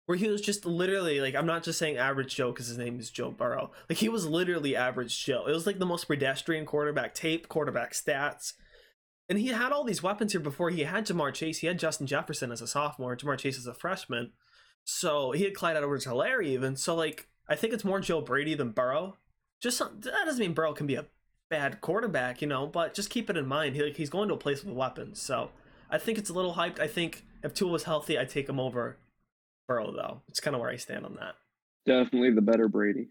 [0.10, 3.00] where he was just literally like I'm not just saying average Joe because his name
[3.00, 3.70] is Joe Burrow.
[3.88, 5.46] Like he was literally average Joe.
[5.48, 8.54] It was like the most pedestrian quarterback tape, quarterback stats.
[9.30, 10.72] And he had all these weapons here before.
[10.72, 11.60] He had Ja'Marr Chase.
[11.60, 13.16] He had Justin Jefferson as a sophomore.
[13.16, 14.32] Ja'Marr Chase as a freshman.
[14.84, 16.76] So he had Clyde Edwards Helaire even.
[16.76, 19.16] So like I think it's more Joe Brady than Burrow.
[19.62, 21.06] Just some, that doesn't mean Burrow can be a
[21.52, 23.76] bad quarterback, you know, but just keep it in mind.
[23.76, 25.22] He, like, he's going to a place with weapons.
[25.22, 25.52] So
[25.88, 26.80] I think it's a little hyped.
[26.80, 28.98] I think if Tua was healthy, I'd take him over
[29.70, 30.22] Burrow though.
[30.28, 31.36] It's kind of where I stand on that.
[31.86, 33.08] Definitely the better Brady.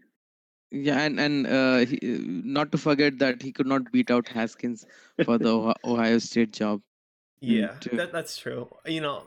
[0.71, 4.85] Yeah, and and uh, he, not to forget that he could not beat out Haskins
[5.25, 6.81] for the Ohio- Ohio State job.
[7.39, 7.97] Yeah, true.
[7.97, 8.67] that, that's true.
[8.85, 9.23] You know,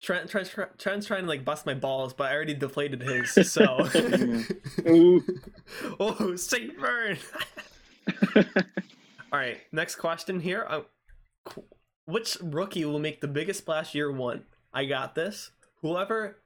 [0.00, 3.32] Trent, Trent, Trent's trying to like bust my balls, but I already deflated his.
[3.52, 3.64] So,
[6.00, 7.18] oh, Saint Burn.
[9.30, 10.64] All right, next question here.
[10.68, 10.80] Uh,
[12.06, 14.44] which rookie will make the biggest splash year one?
[14.72, 15.50] I got this.
[15.82, 16.38] Whoever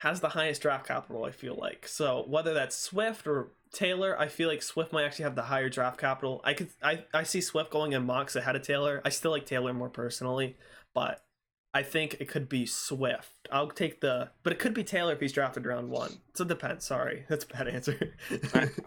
[0.00, 1.86] has the highest draft capital, I feel like.
[1.86, 5.68] So whether that's Swift or Taylor, I feel like Swift might actually have the higher
[5.68, 6.40] draft capital.
[6.42, 9.02] I could I, I see Swift going in mocks ahead of Taylor.
[9.04, 10.56] I still like Taylor more personally,
[10.94, 11.22] but
[11.74, 13.48] I think it could be Swift.
[13.52, 16.12] I'll take the but it could be Taylor if he's drafted round one.
[16.34, 16.84] So it depends.
[16.86, 17.24] Sorry.
[17.28, 18.14] That's a bad answer.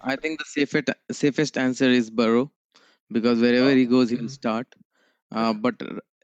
[0.03, 2.51] I, think the safest safest answer is Burrow,
[3.11, 4.29] because wherever Oh, he goes, he will mhm.
[4.31, 4.67] start.
[5.31, 5.75] Uh, but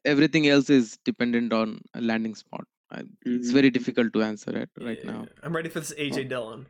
[0.03, 2.65] everything else is dependent on a landing spot.
[2.91, 3.53] I, It's Mhm.
[3.53, 5.27] very difficult to answer it right Yeah, now.
[5.43, 6.65] I'm ready for this AJ Dillon.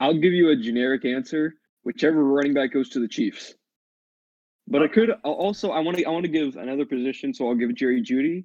[0.00, 1.54] I'll give you a generic answer.
[1.84, 3.54] Whichever running back goes to the Chiefs.
[4.66, 4.94] But I Okay.
[4.94, 7.74] could I'll also I want to I want to give another position, so I'll give
[7.74, 8.44] Jerry Jeudy.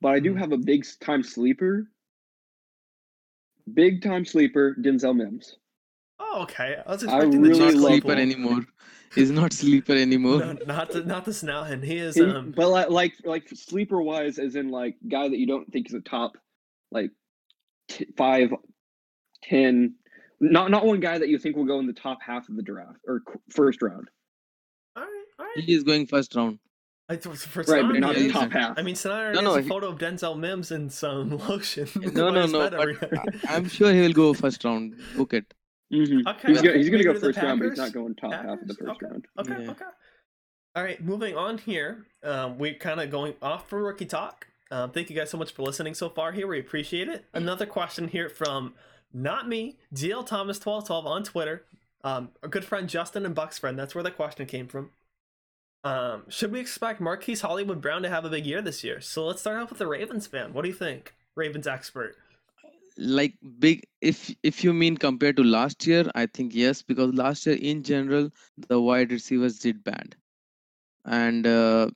[0.00, 0.38] But I do Mhm.
[0.38, 1.90] have a big time sleeper.
[3.74, 5.56] Big time sleeper, Denzel Mims.
[6.20, 6.76] Oh, okay.
[6.86, 8.22] I was I expecting really the Not Chiefs love sleeper level.
[8.22, 8.60] anymore.
[9.14, 10.38] He's not sleeper anymore.
[10.40, 11.82] No, not the not the Snellhen.
[11.82, 15.38] He is He- um but like, like like sleeper wise, as in like guy that
[15.38, 16.36] you don't think is a top,
[16.90, 17.10] like
[17.88, 18.50] t- five,
[19.42, 19.94] ten,
[20.40, 22.62] not not one guy that you think will go in the top half of the
[22.62, 24.08] draft or first round.
[24.96, 25.64] all right, all right.
[25.64, 26.58] He is going first round.
[27.08, 28.78] I thought for Right, but not the top half.
[28.78, 31.88] I mean, Sanaa No, no, has a he- photo of Denzel Mims and some lotion.
[31.96, 32.68] No, no, no.
[32.68, 34.94] bed But every- I- I'm sure he will go first round.
[35.16, 35.54] Book it.
[35.92, 36.26] Mhm.
[36.26, 36.66] Okay, He's okay.
[36.68, 38.68] gonna he's gonna go to the first round, but he's not going top half of
[38.68, 39.06] the first okay.
[39.06, 39.26] round.
[39.38, 39.70] Okay, Yeah.
[39.70, 39.84] okay.
[40.76, 42.06] All right, moving on here.
[42.22, 44.46] Um, we're kind of going off for rookie talk.
[44.70, 46.46] Um, thank you guys so much for listening so far here.
[46.46, 47.24] We appreciate it.
[47.32, 48.74] Another question here from
[49.12, 51.64] not me, DL Thomas twelve twelve on Twitter.
[52.04, 53.78] Um, our good friend Justin and Buck's friend.
[53.78, 54.90] That's where the question came from.
[55.84, 59.00] Um, should we expect Marquise Hollywood Brown to have a big year this year?
[59.00, 60.52] So let's start off with the Ravens fan.
[60.52, 62.16] What do you think, Ravens expert?
[63.00, 67.46] Like big, if if you mean compared to last year, I think yes, because last
[67.46, 68.30] year in general
[68.68, 70.16] the wide receivers did bad,
[71.04, 71.90] and uh,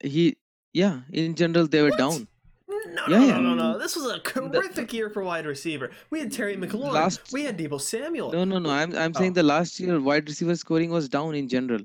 [0.00, 0.36] he
[0.72, 1.98] yeah in general they were What?
[1.98, 2.28] down.
[2.68, 3.38] No, Yeah, no, yeah.
[3.38, 3.78] no, no, no.
[3.78, 5.90] This was a terrific year for wide receiver.
[6.10, 6.92] We had Terry McLaurin.
[6.92, 8.30] Last- we had Deebo Samuel.
[8.32, 8.70] No, no, no.
[8.70, 9.40] I'm I'm saying Oh.
[9.42, 11.80] the last year wide receiver scoring was down in general.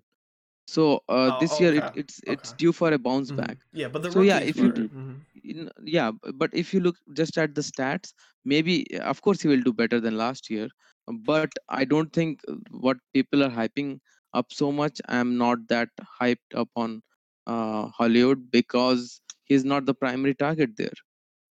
[0.68, 3.38] So uh, Oh, this year it, okay, it's it's due for a bounce Mhm.
[3.38, 3.58] back.
[3.74, 4.72] Yeah, but the So, yeah, if you were.
[4.82, 5.16] do- mhm.
[5.44, 8.14] In, yeah, but if you look just at the stats,
[8.46, 10.70] maybe uh, of course he will do better than last year.
[11.08, 14.00] But I don't think uh, what people are hyping
[14.34, 15.00] up so much.
[15.08, 15.90] I'm not that
[16.22, 17.02] hyped up on
[17.48, 20.98] uh, Hollywood because he's not the primary target there,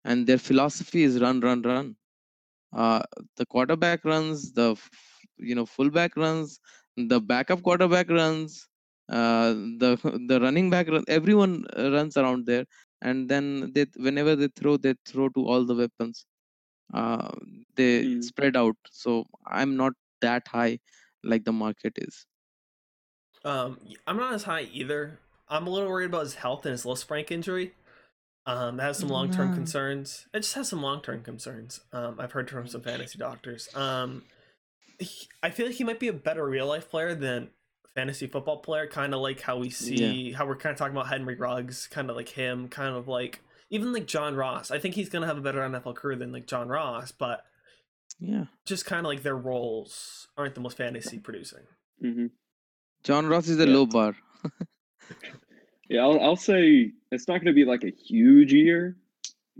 [0.05, 1.95] and their philosophy is run, run, run.
[2.75, 3.01] Uh,
[3.37, 4.75] the quarterback runs, the
[5.37, 6.59] you know fullback runs,
[6.95, 8.67] the backup quarterback runs,
[9.09, 9.97] uh, the
[10.27, 12.65] the running back run, everyone uh, runs around there
[13.01, 16.25] and then they whenever they throw they throw to all the weapons
[16.93, 17.31] uh,
[17.75, 18.23] they Mm.
[18.23, 20.79] spread out so i'm not that high
[21.23, 22.25] like the market is
[23.43, 25.19] Um, I'm not as high either.
[25.47, 27.73] I'm a little worried about his health and his Lisfranc injury.
[28.45, 29.55] Um, that has some long term Nah.
[29.55, 30.27] concerns.
[30.33, 31.81] It just has some long term concerns.
[31.91, 33.73] Um, I've heard from some fantasy doctors.
[33.75, 34.25] Um,
[34.99, 37.51] he- I feel like he might be a better real life player than
[37.97, 38.85] fantasy football player.
[38.85, 42.09] Kind of like how we see how we're kind of talking about Henry Ruggs, kind
[42.11, 44.69] of like him, kind of like even like John Ross.
[44.69, 47.43] I think he's gonna have a better NFL career than like John Ross, but
[48.19, 48.45] Yeah.
[48.65, 51.63] just kind of like their roles aren't the most fantasy producing.
[51.99, 52.27] hmm
[53.03, 53.73] John Ross is a Yeah.
[53.73, 54.15] low bar.
[55.89, 58.97] Yeah, I'll, I'll say it's not going to be like a huge year,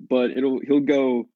[0.10, 1.30] but it'll he'll go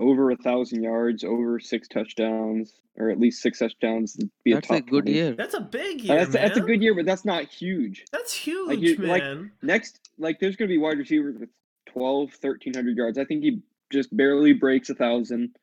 [0.00, 4.14] over a thousand yards, over six touchdowns, or at least six touchdowns.
[4.14, 5.12] to Be That's a, a good 20.
[5.12, 5.32] year.
[5.32, 8.04] That's a big year, That's, that's a good year, but that's not huge.
[8.10, 9.52] That's huge, you- like- man.
[9.62, 11.50] Next, like there's going to be wide receivers with
[11.86, 13.18] 12, 1300 yards.
[13.18, 13.60] I think he
[13.92, 15.54] just barely breaks a thousand,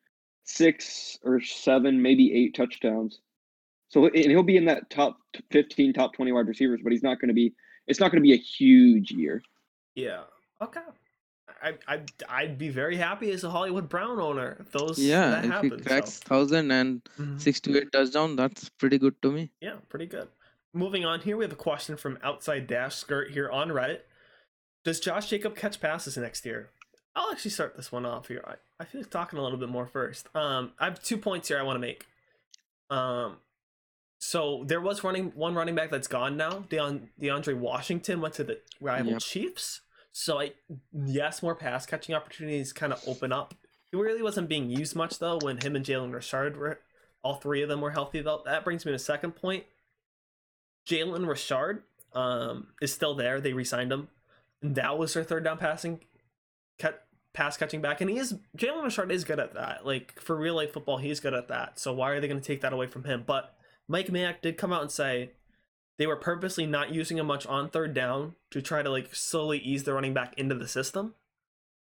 [0.44, 3.20] six or seven, maybe eight touchdowns.
[3.88, 5.18] So and he'll be in that top
[5.50, 7.54] 15, top 20 wide receivers, but he's not going to be.
[7.86, 9.42] It's not going to be a huge year.
[9.94, 10.24] Yeah.
[10.62, 10.80] Okay.
[11.62, 15.64] I I I'd be very happy as a Hollywood Brown owner if those Yeah, that
[15.64, 16.24] if he cracks so.
[16.28, 17.40] thousand and Mhm.
[17.40, 19.50] six to eight touchdown, that's pretty good to me.
[19.60, 20.28] Yeah, pretty good.
[20.72, 24.02] Moving on here, we have a question from Outside Dash Skirt here on Reddit.
[24.84, 26.70] Does Josh Jacob catch passes next year?
[27.16, 28.44] I'll actually start this one off here.
[28.46, 30.28] I, I feel like talking a little bit more first.
[30.36, 32.06] Um, I have two points here I want to make.
[32.90, 33.38] Um,
[34.20, 36.64] so there was running one running back that's gone now.
[36.70, 39.20] Deon, DeAndre Washington went to the rival Yep.
[39.22, 39.80] Chiefs.
[40.20, 40.50] So I
[40.92, 43.54] yes, more pass catching opportunities kind of open up.
[43.88, 46.80] He really wasn't being used much though when him and Jalen Richard were
[47.22, 48.42] all three of them were healthy though.
[48.44, 49.62] That brings me to second point.
[50.88, 53.40] Jalen Richard um, is still there.
[53.40, 54.08] They re-signed him.
[54.60, 56.00] And that was their third down passing
[56.80, 58.00] cat, pass catching back.
[58.00, 59.86] And he is Jalen Richard is good at that.
[59.86, 61.78] Like for real life football, he's good at that.
[61.78, 63.22] So why are they gonna take that away from him?
[63.24, 63.54] But
[63.86, 65.30] Mike Mayock did come out and say
[65.98, 69.58] they were purposely not using him much on third down to try to like slowly
[69.58, 71.14] ease the running back into the system.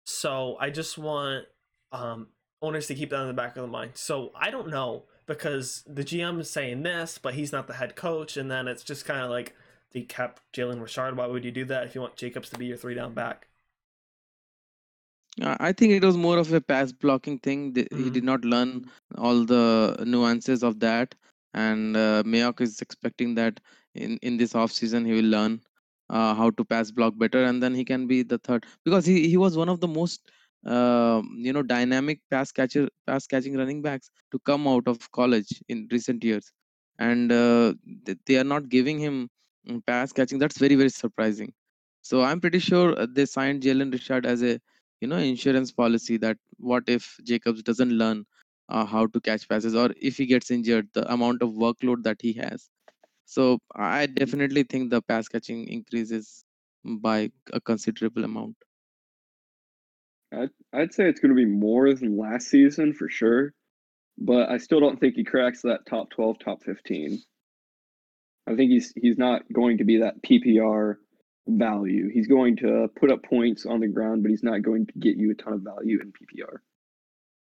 [0.05, 1.45] So I just want
[1.91, 2.27] um,
[2.61, 3.91] owners to keep that in the back of the mind.
[3.95, 7.95] So I don't know because the GM is saying this, but he's not the head
[7.95, 9.55] coach, and then it's just kind of like
[9.91, 11.17] they kept Jalen Richard.
[11.17, 13.47] Why would you do that if you want Jacobs to be your three down back?
[15.41, 17.73] I think it was more of a pass blocking thing.
[17.73, 21.13] Th- He did not learn all the nuances of that,
[21.55, 23.61] and uh, Mayock is expecting that
[23.95, 25.61] in in this off season he will learn
[26.09, 29.29] uh, how to pass block better, and then he can be the third because he,
[29.29, 30.31] he was one of the most
[30.65, 35.61] uh, you know dynamic pass catcher pass catching running backs to come out of college
[35.69, 36.53] in recent years,
[36.99, 37.73] and uh,
[38.27, 39.29] they are not giving him
[39.67, 40.39] mm, pass catching.
[40.39, 41.53] That's very very surprising.
[42.01, 44.59] So I'm pretty sure uh, they signed Jalen Richard as a
[45.01, 48.25] you know insurance policy that what if jacobs doesn't learn
[48.69, 52.21] uh, how to catch passes or if he gets injured the amount of workload that
[52.21, 52.69] he has
[53.25, 56.43] so i definitely think the pass catching increases
[56.83, 58.55] by a considerable amount
[60.33, 63.53] I'd, I'd say it's going to be more than last season for sure,
[64.17, 67.21] but I still don't think he cracks that top 12, top 15.
[68.47, 70.95] I think he's he's not going to be that PPR
[71.47, 72.09] value.
[72.09, 75.17] He's going to put up points on the ground, but he's not going to get
[75.17, 76.57] you a ton of value in PPR.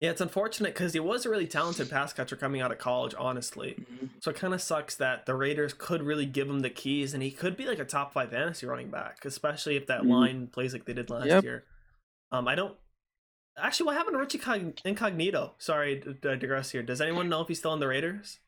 [0.01, 3.15] Yeah, it's unfortunate because he was a really talented pass catcher coming out of college,
[3.17, 3.77] honestly.
[4.19, 7.23] So it kind of sucks that the Raiders could really give him the keys, and
[7.23, 10.09] he could be like a top five fantasy running back, especially if that Mhm.
[10.09, 11.43] line plays like they did last Yep.
[11.43, 11.63] year.
[12.31, 12.75] Um, I don't.
[13.57, 15.55] Actually, what happened to Richie Cog- Incognito?
[15.59, 16.83] Sorry to to digress here.
[16.83, 18.39] Does anyone know if he's still in the Raiders?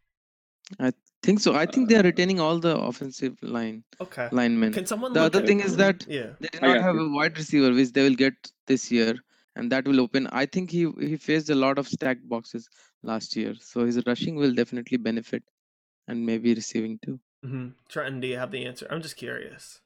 [0.79, 0.91] I
[1.23, 4.27] think so i think they are Uh, retaining all the offensive line Okay.
[4.33, 6.33] linemen Can someone the look other at- thing is that Yeah.
[6.41, 9.15] they did I not got have a wide receiver which they will get this year
[9.57, 12.69] and that will open i think he he faced a lot of stacked boxes
[13.11, 15.43] last year so his rushing will definitely benefit
[16.07, 18.87] and maybe receiving too hmm Trenton, do you have the answer?
[18.89, 19.79] I'm just curious.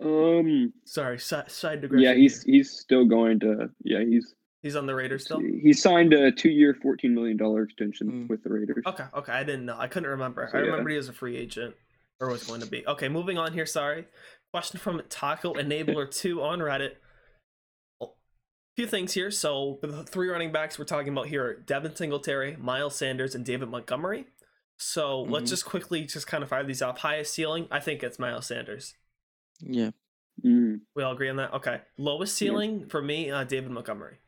[0.00, 2.02] Um, Sorry, side, side digression.
[2.08, 2.54] yeah, he's here.
[2.56, 5.40] he's still going to yeah he's he's on the Raiders still.
[5.40, 8.28] he signed a two-year, fourteen million dollar extension Mm.
[8.28, 8.84] with the Raiders.
[8.86, 9.76] Okay, okay, I didn't know.
[9.78, 10.46] I couldn't remember.
[10.50, 10.66] So, I yeah.
[10.66, 11.74] remember he was a free agent
[12.20, 12.84] or was going to be.
[12.86, 13.66] Okay, moving on here.
[13.66, 14.04] Sorry.
[14.52, 16.96] Question from Taco Enabler Two on Reddit.
[18.76, 19.30] A few things here.
[19.30, 23.42] So the three running backs we're talking about here are Devin Singletary, Miles Sanders, and
[23.42, 24.26] David Montgomery.
[24.76, 25.48] So let's Mhm.
[25.48, 26.98] just quickly just kind of fire these off.
[26.98, 28.94] Highest ceiling, I think it's Miles Sanders.
[29.60, 29.92] yeah
[30.44, 30.82] Mm.
[30.94, 31.54] We all agree on that.
[31.54, 31.80] Okay.
[31.96, 32.50] Lowest Yeah.
[32.50, 34.18] ceiling for me, uh, David Montgomery.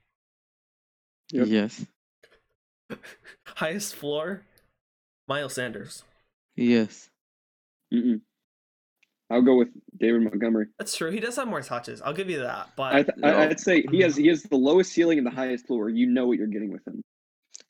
[1.32, 1.48] Yep.
[1.48, 1.84] yes
[3.46, 4.46] Highest floor,
[5.26, 6.04] Miles Sanders.
[6.56, 7.10] yes
[7.92, 8.22] Mm-mm.
[9.30, 9.68] I'll go with
[9.98, 10.66] David Montgomery.
[10.78, 11.10] That's true.
[11.10, 12.00] He does have more touches.
[12.00, 12.70] I'll give you that.
[12.76, 13.38] But I th- I, no.
[13.40, 15.90] I'd say he has he has the lowest ceiling and the highest floor.
[15.90, 17.02] You know what you're getting with him.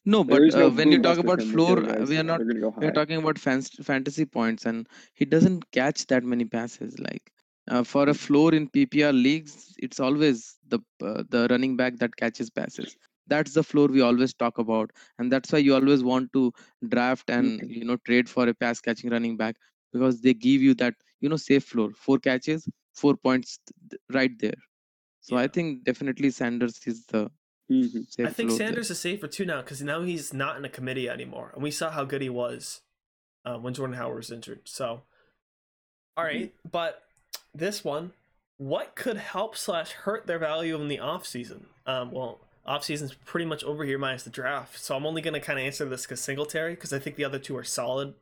[0.04, 2.08] no but no uh, when you talk about him with the floor guys.
[2.08, 5.24] we are not They're going to go we're talking about fans- fantasy points and he
[5.24, 7.32] doesn't catch that many passes like
[7.70, 12.16] uh, for a floor in PPR leagues, it's always the uh, the running back that
[12.16, 12.96] catches passes.
[13.26, 16.52] That's the floor we always talk about, and that's why you always want to
[16.88, 19.56] draft and you know trade for a pass catching running back
[19.92, 23.58] because they give you that you know safe floor, four catches, four points
[24.10, 24.60] right there.
[25.20, 27.30] So I think definitely Sanders is the
[27.70, 28.06] Mhm.
[28.10, 28.66] safe I think floor there.
[28.68, 31.70] Sanders is safer too now because now he's not in a committee anymore, and we
[31.70, 32.80] saw how good he was
[33.44, 34.62] uh, when Jordan Howard was injured.
[34.64, 35.02] So,
[36.16, 37.04] all right, but
[37.54, 38.12] this one,
[38.56, 41.66] what could help slash hurt their value in the off season?
[41.86, 45.40] Um, well, off season's pretty much over here minus the draft, so I'm only gonna
[45.40, 48.14] kind of answer this because Singletary because I think the other two are solid.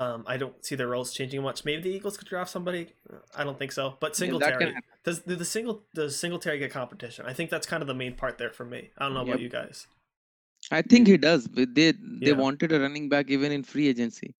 [0.00, 1.64] Um, I don't see their roles changing much.
[1.64, 2.88] Maybe the Eagles could draft somebody.
[3.36, 3.96] I don't think so.
[4.00, 4.82] But Yeah, Singletary happen.
[5.04, 7.26] does do the single does Singletary get competition?
[7.26, 8.90] I think that's kind of the main part there for me.
[8.98, 9.86] I don't know about you guys.
[10.72, 11.46] I think he does.
[11.46, 12.42] but They they Yeah.
[12.44, 14.34] wanted a running back even in free agency,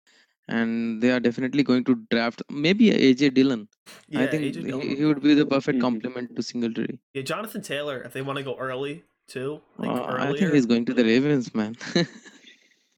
[0.48, 3.68] and they are definitely going to draft maybe AJ Dillon.
[4.08, 5.82] Yeah, I think AJ he, he would be the perfect Mhm.
[5.82, 6.98] complement to Singletary.
[7.12, 8.02] Yeah, Jonathan Taylor.
[8.02, 11.04] If they want to go early too, like Uh, I think he's going to the
[11.04, 11.76] Ravens, man.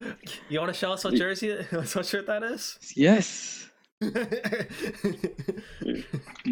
[0.49, 2.77] You want to show us what jersey, what shirt that is?
[2.95, 3.67] yes.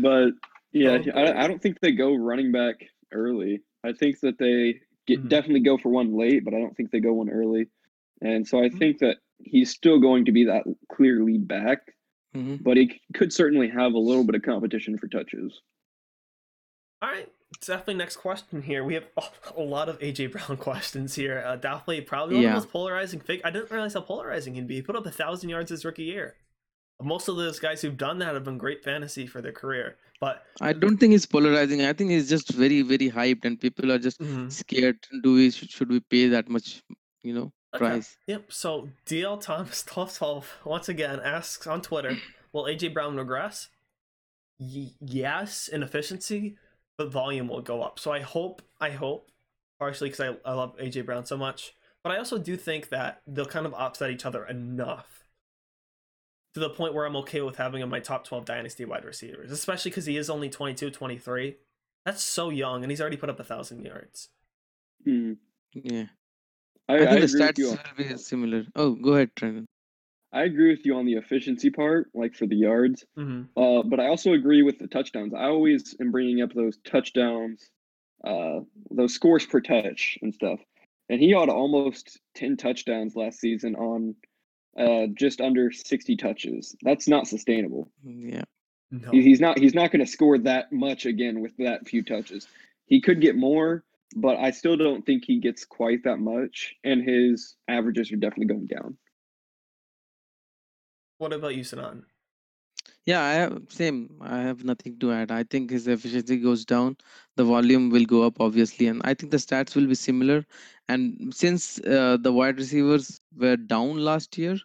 [0.02, 0.32] But
[0.74, 2.76] yeah, Oh, I, I don't think they go running back
[3.14, 3.62] early.
[3.84, 5.30] I think that they get Mhm.
[5.30, 7.68] definitely go for one late, but I don't think they go one early.
[8.22, 8.78] And so I Mhm.
[8.80, 11.94] think that he's still going to be that clear lead back,
[12.34, 15.62] hmm but he could certainly have a little bit of competition for touches.
[17.02, 18.84] All right, definitely next question here.
[18.84, 19.06] We have
[19.56, 21.44] a lot of AJ Brown questions here.
[21.46, 22.50] Uh, definitely, probably one Yeah.
[22.50, 23.20] of the most polarizing.
[23.20, 24.76] Fig- I didn't realize how polarizing he'd be.
[24.76, 26.36] He put up a thousand yards his rookie year.
[27.02, 30.46] Most of those guys who've done that have been great fantasy for their career, but
[30.62, 31.82] I don't think he's polarizing.
[31.84, 34.50] I think he's just very very hyped, and people are just Mhm.
[34.50, 35.00] scared.
[35.22, 36.82] Do we should, should we pay that much?
[37.22, 37.80] You know, Okay.
[37.86, 38.18] price.
[38.28, 38.54] Yep.
[38.54, 42.18] So DL Thomas twelve twelve once again asks on Twitter,
[42.54, 43.68] will AJ Brown regress?
[44.58, 46.56] Y- yes, in efficiency,
[46.98, 48.00] but volume will go up.
[48.00, 49.30] So I hope, I hope,
[49.80, 51.74] partially because I, I love AJ Brown so much,
[52.04, 55.26] but I also do think that they'll kind of offset each other enough
[56.54, 59.04] to the point where I'm okay with having him in my top 12 dynasty wide
[59.04, 61.58] receivers, especially because he is only 22, 23.
[62.06, 64.30] That's so young, and he's already put up a thousand yards.
[65.04, 65.34] Hmm.
[65.74, 66.06] Yeah,
[66.88, 68.66] I, I think I the stats will be similar.
[68.76, 69.66] Oh, go ahead, Trent.
[70.36, 73.06] I agree with you on the efficiency part, like for the yards.
[73.16, 75.34] hmm Uh, but I also agree with the touchdowns.
[75.34, 77.70] I always am bringing up those touchdowns,
[78.24, 78.60] uh,
[78.92, 80.60] those scores per touch and stuff.
[81.08, 84.16] And he ought almost 10 touchdowns last season on
[84.78, 86.76] uh, just under 60 touches.
[86.82, 87.90] That's not sustainable.
[88.04, 88.44] Yeah,
[88.92, 89.12] No.
[89.12, 92.46] He, he's not he's not going to score that much again with that few touches.
[92.88, 93.86] He could get more,
[94.18, 96.76] but I still don't think he gets quite that much.
[96.84, 98.98] And his averages are definitely going down.
[101.18, 102.04] What about you, Sanan?
[103.06, 103.22] yeah.
[103.24, 104.10] I have same.
[104.22, 105.32] I have nothing to add.
[105.32, 106.98] I think his efficiency goes down.
[107.36, 110.46] The volume will go up, obviously, and I think the stats will be similar.
[110.90, 114.58] And since uh, the wide receivers were down last year,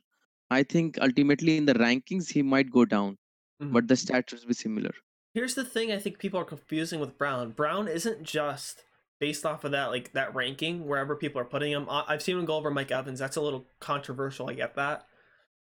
[0.50, 3.16] I think ultimately in the rankings he might go down,
[3.62, 3.72] Mhm.
[3.72, 4.90] but the stats will be similar.
[5.34, 7.52] Here's the thing I think people are confusing with Brown.
[7.52, 8.84] Brown isn't just
[9.20, 11.86] based off of that like that ranking wherever people are putting him.
[11.88, 13.18] I've seen him go over Mike Evans.
[13.20, 14.48] That's a little controversial.
[14.50, 15.06] I get that,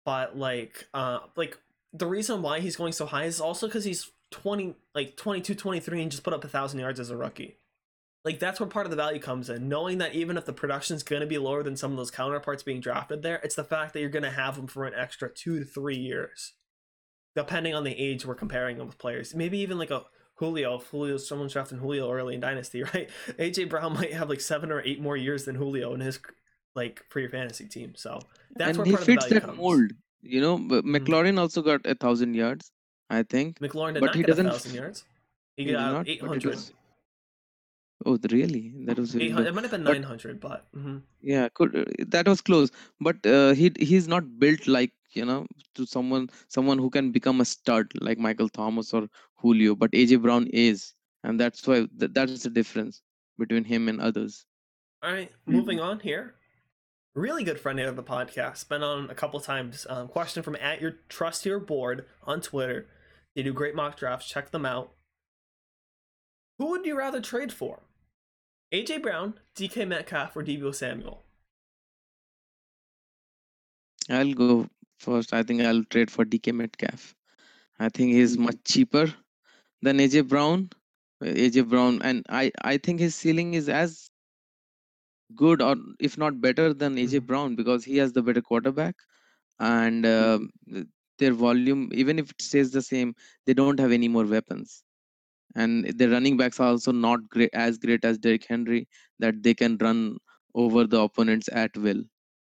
[0.08, 1.58] but like uh like
[1.92, 6.00] the reason why he's going so high is also because he's 20 like 22 23
[6.00, 7.58] and just put up a thousand yards as a rookie.
[8.24, 11.02] Like that's where part of the value comes in knowing that even if the production's
[11.02, 13.92] going to be lower than some of those counterparts being drafted there it's the fact
[13.92, 16.54] that you're going to have them for an extra two to three years
[17.36, 19.34] depending on the age we're comparing them with players.
[19.34, 20.04] Maybe even like a
[20.36, 23.10] julio if julio someone's drafting julio early in dynasty right?
[23.38, 26.18] Aj brown might have like seven or eight more years than julio in his
[26.78, 28.20] like for your fantasy team so
[28.56, 29.92] that's and where he part of the fits that comes mold.
[30.22, 30.92] You know, but Mhm.
[30.94, 32.72] McLaurin also got a thousand yards,
[33.10, 33.60] I think.
[33.60, 35.04] mclaurin did but not he get doesn't thousand yards
[35.56, 36.64] he He got not, but it 800.
[38.06, 38.74] Oh, really?
[38.86, 41.02] That was very 800 it might have been But 900 but mhm.
[41.20, 42.70] yeah, could uh, that was close.
[43.00, 47.40] But uh, he he's not built like you know to someone someone who can become
[47.40, 49.74] a stud like Michael Thomas or Julio.
[49.76, 53.02] But AJ Brown is, and that's why th- that's the difference
[53.38, 54.46] between him and others.
[55.02, 56.34] All right, moving on here.
[57.18, 58.68] Really good friend of the podcast.
[58.68, 59.88] Been on a couple times.
[59.90, 62.86] Um, question from at your trust your board on Twitter.
[63.34, 64.28] They do great mock drafts.
[64.28, 64.92] Check them out.
[66.60, 67.80] Who would you rather trade for?
[68.72, 71.24] AJ Brown, DK Metcalf, or Deebo Samuel?
[74.08, 74.68] I'll go
[75.00, 75.34] first.
[75.34, 77.16] I think I'll trade for DK Metcalf.
[77.80, 79.12] I think he's much cheaper
[79.82, 80.70] than AJ Brown.
[81.20, 84.08] AJ Brown, and I I think his ceiling is as
[85.34, 87.20] good or if not better than AJ Mhm.
[87.20, 88.96] Brown because he has the better quarterback
[89.58, 90.88] and uh, Mhm.
[91.18, 93.14] their volume, even if it stays the same,
[93.46, 94.82] they don't have any more weapons.
[95.54, 99.54] And the running backs are also not great as great as Derrick Henry that they
[99.54, 100.18] can run
[100.54, 102.02] over the opponents at will.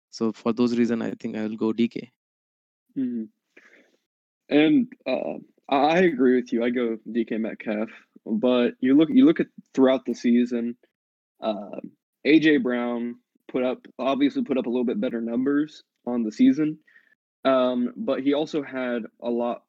[0.10, 2.12] So for those reasons, I think I will go DK.
[2.96, 3.26] hmm
[4.50, 5.38] And uh,
[5.70, 6.64] I I agree with you.
[6.64, 7.90] I go DK Metcalf,
[8.26, 10.78] but you look you look at throughout the season,
[11.42, 11.80] uh,
[12.26, 13.16] AJ Brown
[13.48, 16.80] put up obviously put up a little bit better numbers on the season,
[17.46, 19.64] um, but he also had a lot.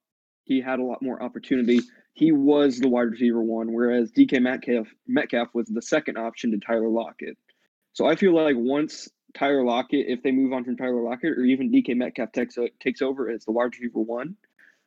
[0.45, 1.81] He had a lot more opportunity.
[2.13, 6.59] He was the wide receiver one, whereas DK Metcalf Metcalf was the second option to
[6.59, 7.37] Tyler Lockett.
[7.93, 11.43] So I feel like once Tyler Lockett, if they move on from Tyler Lockett, or
[11.43, 14.37] even DK Metcalf takes takes over as the wide receiver one,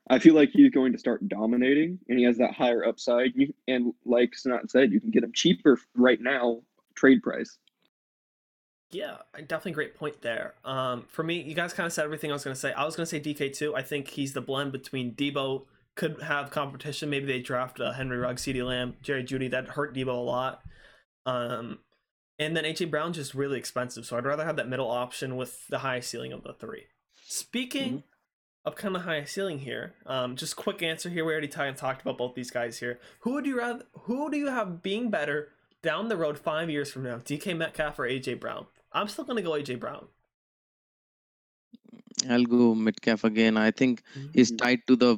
[0.09, 3.33] I feel like he's going to start dominating, and he has that higher upside.
[3.67, 6.61] And like Snot said, you can get him cheaper right now,
[6.97, 7.57] trade price.
[8.89, 10.53] Yeah, definitely great point there.
[10.63, 12.71] Um, for me, you guys kind of said everything I was going to say.
[12.73, 13.75] I was going to say DK too.
[13.75, 17.09] I think he's the blend between Deebo could have competition.
[17.09, 19.49] Maybe they draft uh, Henry Ruggs, CeeDee Lamb, Jerry Jeudy.
[19.51, 20.61] That hurt Deebo a lot.
[21.25, 21.79] Um,
[22.39, 24.05] and then AJ Brown just really expensive.
[24.05, 26.85] So I'd rather have that middle option with the high ceiling of the three.
[27.25, 28.03] Speaking Mhm.
[28.63, 31.25] of kind of high ceiling here, um, just quick answer here.
[31.25, 32.99] We already t- talked about both these guys here.
[33.21, 33.83] Who would you rather?
[34.03, 35.49] Who do you have being better
[35.87, 37.17] down the road five years from now?
[37.31, 38.67] DK Metcalf or AJ Brown?
[38.91, 40.07] I'm still gonna go AJ Brown.
[42.29, 43.57] I'll go Metcalf again.
[43.57, 44.57] I think he's Mhm.
[44.63, 45.11] tied to the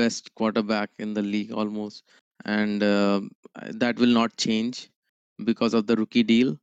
[0.00, 2.04] best quarterback in the league almost,
[2.44, 3.20] and uh,
[3.82, 4.88] that will not change
[5.50, 6.58] because of the rookie deal.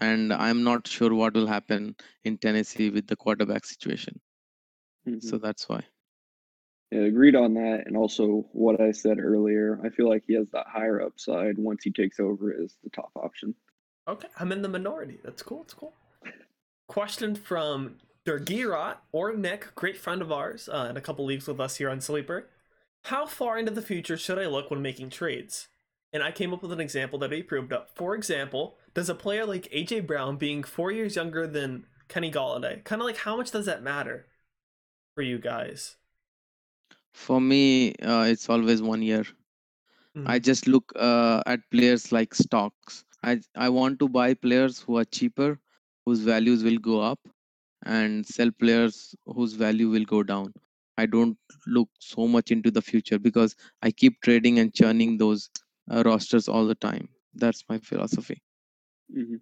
[0.00, 1.94] And I'm not sure what will happen
[2.24, 4.20] in Tennessee with the quarterback situation.
[5.20, 5.42] So Mhm.
[5.42, 5.82] that's why.
[6.92, 9.80] Agreed on that, and also what I said earlier.
[9.84, 13.10] I feel like he has that higher upside once he takes over as the top
[13.16, 13.54] option.
[14.08, 15.18] Okay, I'm in the minority.
[15.24, 15.62] That's cool.
[15.62, 15.94] It's cool.
[16.86, 21.60] Question from Dergirot or Nick, great friend of ours, uh, in a couple leagues with
[21.60, 22.48] us here on Sleeper.
[23.04, 25.66] How far into the future should I look when making trades?
[26.12, 27.90] And I came up with an example that he proved up.
[27.94, 32.84] For example, does a player like AJ Brown being four years younger than Kenny Golladay,
[32.84, 34.26] kind of like how much does that matter
[35.14, 35.96] for you guys?
[37.16, 39.24] For me, uh, it's always one year.
[40.26, 40.40] I Mhm.
[40.40, 43.04] just look uh, at players like stocks.
[43.22, 45.58] I I want to buy players who are cheaper,
[46.04, 47.20] whose values will go up,
[47.84, 50.54] and sell players whose value will go down.
[50.98, 55.50] I don't look so much into the future because I keep trading and churning those
[55.90, 57.08] uh, rosters all the time.
[57.34, 58.42] That's my philosophy.
[59.12, 59.36] hmm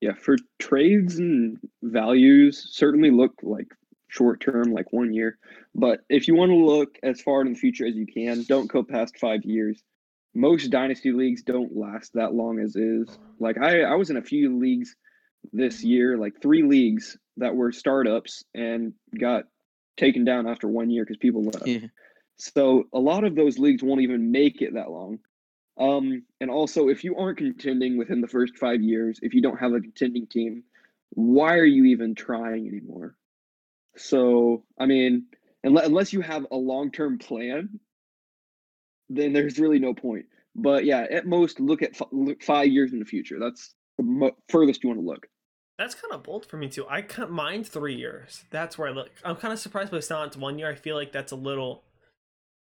[0.00, 3.68] Yeah, for trades and values, certainly look like
[4.08, 5.38] short term, like one year.
[5.74, 8.70] But if you want to look as far in the future as you can, don't
[8.70, 9.82] go past five years.
[10.34, 13.18] Most dynasty leagues don't last that long as is.
[13.40, 14.94] Like I, I was in a few leagues
[15.52, 19.44] this year, like three leagues that were startups and got
[19.96, 21.66] taken down after one year because people left.
[21.66, 21.86] Yeah.
[22.36, 25.20] So a lot of those leagues won't even make it that long.
[25.78, 29.58] Um, and also, if you aren't contending within the first five years, if you don't
[29.58, 30.64] have a contending team,
[31.10, 33.14] why are you even trying anymore?
[33.96, 35.26] So, I mean,
[35.64, 37.80] unless, you have a long term plan,
[39.08, 40.26] then there's really no point.
[40.54, 43.38] But yeah, at most, look at f- look five years in the future.
[43.38, 45.26] That's the mo- furthest you want to look.
[45.78, 46.86] That's kind of bold for me too.
[46.88, 48.44] I can't mind three years.
[48.50, 49.10] That's where I look.
[49.24, 50.70] I'm kind of surprised by it one year.
[50.70, 51.82] I feel like that's a little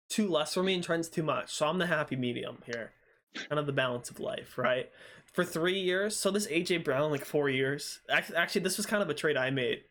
[0.09, 1.53] too less for me and trends too much.
[1.53, 2.91] So I'm the happy medium here,
[3.35, 4.89] kind of the balance of life, right?
[5.31, 6.15] For three years.
[6.15, 7.99] So this AJ Brown, like four years.
[8.09, 9.83] Actually, this was kind of a trade I made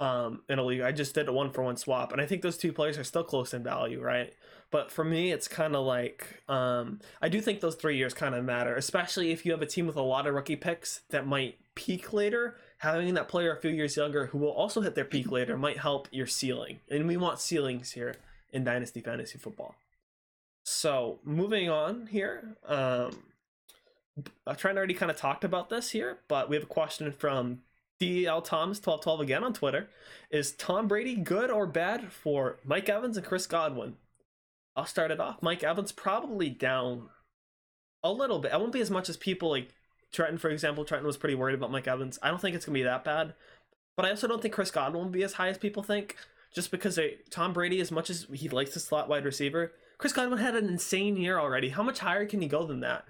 [0.00, 0.80] um, in a league.
[0.80, 3.04] I just did a one for one swap, and I think those two players are
[3.04, 4.32] still close in value, right?
[4.70, 8.34] But for me, it's kind of like um, I do think those three years kind
[8.34, 11.26] of matter, especially if you have a team with a lot of rookie picks that
[11.26, 12.56] might peak later.
[12.78, 15.78] Having that player a few years younger who will also hit their peak later might
[15.78, 18.16] help your ceiling, and we want ceilings here
[18.52, 19.74] in Dynasty Fantasy Football.
[20.64, 23.22] So moving on here, um,
[24.56, 27.62] Trent already kind of talked about this here, but we have a question from
[28.00, 29.88] Thomas twelve twelve again on Twitter.
[30.30, 33.96] Is Tom Brady good or bad for Mike Evans and Chris Godwin?
[34.76, 35.42] I'll start it off.
[35.42, 37.08] Mike Evans probably down
[38.04, 38.52] a little bit.
[38.52, 39.74] I won't be as much as people like
[40.12, 40.84] Trenton, for example.
[40.84, 42.18] Trenton was pretty worried about Mike Evans.
[42.22, 43.34] I don't think it's gonna be that bad,
[43.96, 46.16] but I also don't think Chris Godwin will be as high as people think.
[46.54, 50.14] Just because they, Tom Brady, as much as he likes the slot wide receiver, Chris
[50.14, 51.68] Godwin had an insane year already.
[51.70, 53.04] How much higher can he go than that?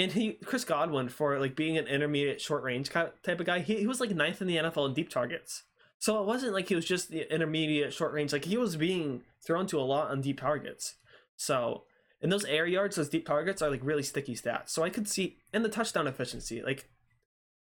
[0.00, 3.76] And he, Chris Godwin, for like being an intermediate short range type of guy, he,
[3.76, 5.64] he was like ninth in the NFL in deep targets.
[5.98, 8.32] So it wasn't like he was just the intermediate short range.
[8.32, 10.94] Like he was being thrown to a lot on deep targets.
[11.36, 11.82] So
[12.22, 14.70] in those air yards, those deep targets are like really sticky stats.
[14.70, 16.88] So I could see in the touchdown efficiency, like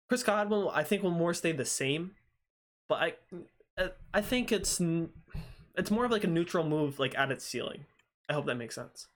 [0.08, 2.12] Chris Godwin, I think will more stay the same.
[2.88, 3.16] But
[3.76, 4.80] I, I think it's
[5.76, 7.86] it's more of like a neutral move, like at its ceiling.
[8.28, 9.08] I hope that makes sense.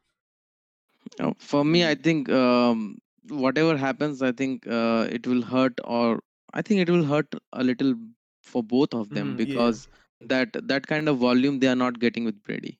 [1.20, 2.98] Uh, For me, I think um,
[3.28, 6.20] whatever happens, I think uh, it will hurt, or
[6.52, 7.94] I think it will hurt a little
[8.42, 9.76] for both of them Mhm, yeah.
[9.76, 9.88] because
[10.20, 12.78] that that kind of volume they are not getting with Brady.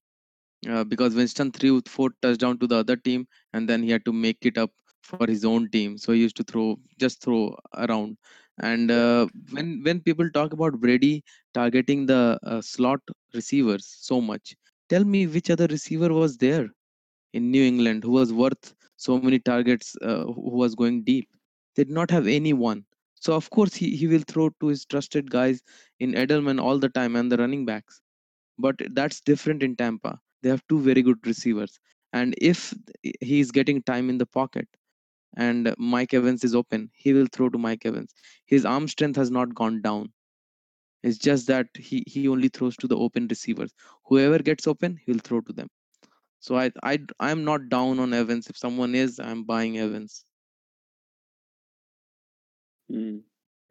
[0.69, 4.13] Uh, because Winston threw four touchdown to the other team, and then he had to
[4.13, 4.71] make it up
[5.03, 5.97] for his own team.
[5.97, 8.17] So he used to throw just throw around.
[8.59, 11.25] And uh, when when people talk about Brady
[11.55, 13.01] targeting the uh, slot
[13.35, 14.57] receivers so much,
[14.89, 16.69] tell me which other receiver was there
[17.37, 21.29] in New England who was worth so many targets, uh, who was going deep.
[21.77, 22.85] They did not have anyone.
[23.15, 25.63] So of course he, he will throw to his trusted guys
[26.01, 28.01] in Edelman all the time and the running backs.
[28.59, 30.19] But that's different in Tampa.
[30.43, 31.79] They have two very good receivers.
[32.13, 32.75] And if
[33.21, 34.69] he is getting time in the pocket
[35.37, 38.15] and Mike Evans is open, he will throw to Mike Evans.
[38.47, 40.13] His arm strength has not gone down.
[41.03, 43.73] It's just that he, he only throws to the open receivers.
[44.07, 45.69] Whoever gets open, he'll throw to them.
[46.47, 48.47] So I I I'm not down on Evans.
[48.49, 50.25] If someone is, I'm buying Evans.
[52.91, 53.23] Mm.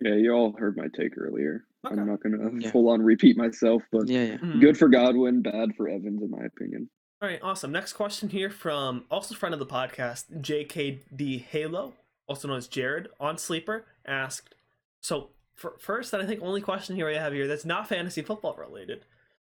[0.01, 1.63] Yeah, you all heard my take earlier.
[1.85, 1.95] Okay.
[1.95, 2.71] I'm not gonna Yeah.
[2.71, 4.37] full on repeat myself, but Yeah, yeah.
[4.39, 4.59] Mhm.
[4.59, 6.89] good for Godwin, bad for Evans, in my opinion.
[7.21, 7.71] All right, awesome.
[7.71, 11.93] Next question here from also friend of the podcast, JKD Halo,
[12.27, 14.53] also known as Jared, on Sleeper, asked.
[14.99, 18.21] So for, first, and I think only question here I have here that's not fantasy
[18.21, 19.05] football related.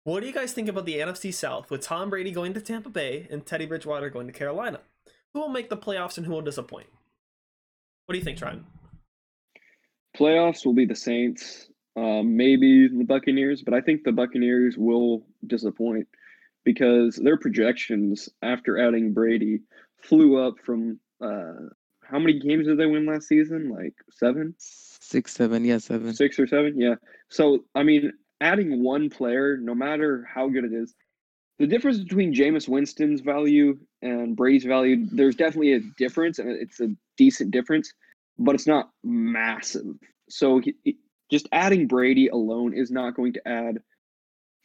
[0.04, 2.88] What do you guys think about the NFC South with Tom Brady going to Tampa
[2.88, 4.80] Bay and Teddy Bridgewater going to Carolina?
[5.32, 6.88] Who will make the playoffs and who will disappoint?
[8.06, 8.64] What do you think, Trent?
[10.16, 15.24] Playoffs will be the Saints, um, maybe the Buccaneers, but I think the Buccaneers will
[15.46, 16.08] disappoint
[16.64, 19.60] because their projections after adding Brady
[19.98, 21.52] flew up from uh,
[22.02, 23.70] how many games did they win last season?
[23.70, 26.12] Like seven, Six, seven, yeah, seven.
[26.14, 26.78] six or seven?
[26.78, 26.96] Yeah.
[27.28, 28.12] So I mean,
[28.42, 30.94] adding one player, no matter how good it is,
[31.58, 36.80] the difference between Jameis Winston's value and Brady's value, there's definitely a difference, and it's
[36.80, 37.92] a decent difference,
[38.38, 39.86] but it's not massive.
[40.28, 40.98] So he, he-
[41.30, 43.78] just adding Brady alone is not going to add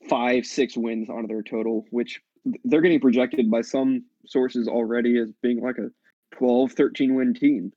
[0.10, 2.20] five, six wins onto their total, which
[2.66, 5.90] they're getting projected by some sources already as being like a
[6.36, 7.72] 12, 13 win team.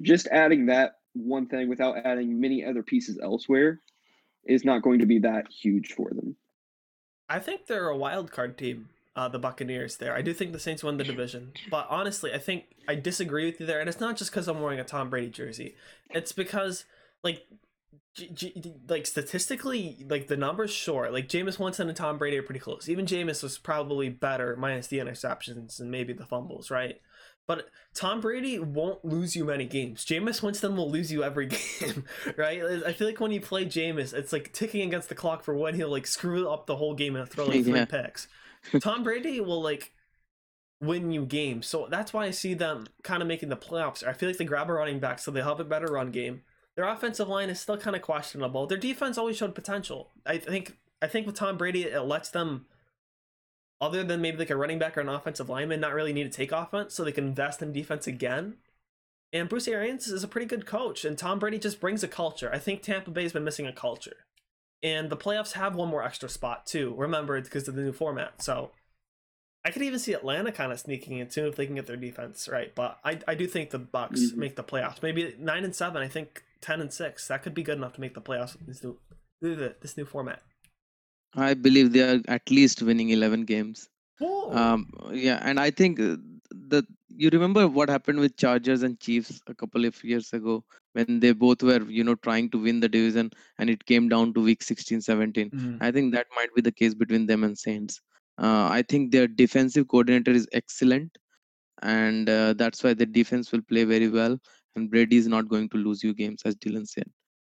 [0.00, 3.80] Just adding that one thing without adding many other pieces elsewhere
[4.46, 6.36] is not going to be that huge for them.
[7.28, 9.96] I think they're a wild card team, uh, the Buccaneers.
[9.96, 13.46] There, I do think the Saints won the division, but honestly, I think I disagree
[13.46, 15.74] with you there, and it's not just because I'm wearing a Tom Brady jersey.
[16.10, 16.84] It's because
[17.22, 17.46] like.
[18.14, 21.10] G- G- like statistically, like the numbers, sure.
[21.10, 22.86] Like Jameis Winston and Tom Brady are pretty close.
[22.86, 27.00] Even Jameis was probably better, minus the interceptions and maybe the fumbles, right?
[27.54, 30.04] But Tom Brady won't lose you many games.
[30.06, 31.46] Jameis Winston will lose you every
[31.80, 32.04] game,
[32.38, 32.62] right?
[32.86, 35.74] I feel like when you play Jameis, it's like ticking against the clock for when
[35.74, 37.84] he'll like screw up the whole game and throw like three Yeah.
[37.84, 38.26] picks.
[38.80, 39.92] Tom Brady will like
[40.80, 41.66] win you games.
[41.66, 44.02] So that's why I see them kind of making the playoffs.
[44.06, 46.42] I feel like they grab a running back so they have a better run game.
[46.76, 48.66] Their offensive line is still kind of questionable.
[48.66, 50.10] Their defense always showed potential.
[50.24, 52.64] I think I think with Tom Brady it lets them
[53.82, 56.30] other than maybe like a running back or an offensive lineman not really need to
[56.36, 58.56] take offense so they can invest in defense again.
[59.32, 62.50] And Bruce Arians is a pretty good coach and Tom Brady just brings a culture.
[62.52, 64.16] I think Tampa Bay's been missing a culture.
[64.84, 66.94] And the playoffs have one more extra spot too.
[66.96, 68.42] Remember, it's because of the new format.
[68.42, 68.70] So
[69.64, 71.96] I could even see Atlanta kind of sneaking in too if they can get their
[71.96, 72.74] defense right.
[72.74, 74.36] But I, I do think the Bucks Mhm.
[74.36, 75.02] make the playoffs.
[75.02, 76.02] Maybe nine and seven.
[76.02, 77.26] I think ten and six.
[77.28, 78.98] That could be good enough to make the playoffs with this new
[79.80, 80.42] this new format.
[81.34, 83.88] I believe they are at least winning 11 games.
[84.18, 84.52] Whoa.
[84.52, 86.16] Um, yeah, and I think uh,
[86.50, 90.64] the you remember what happened with Chargers and Chiefs a couple of years ago
[90.94, 94.32] when they both were you know trying to win the division and it came down
[94.34, 95.78] to week 16 17 Mhm.
[95.80, 98.00] I think that might be the case between them and Saints.
[98.38, 101.16] Uh, I think their defensive coordinator is excellent,
[101.82, 104.38] and uh, that's why the defense will play very well.
[104.76, 107.10] And Brady is not going to lose you games, as Dylan said,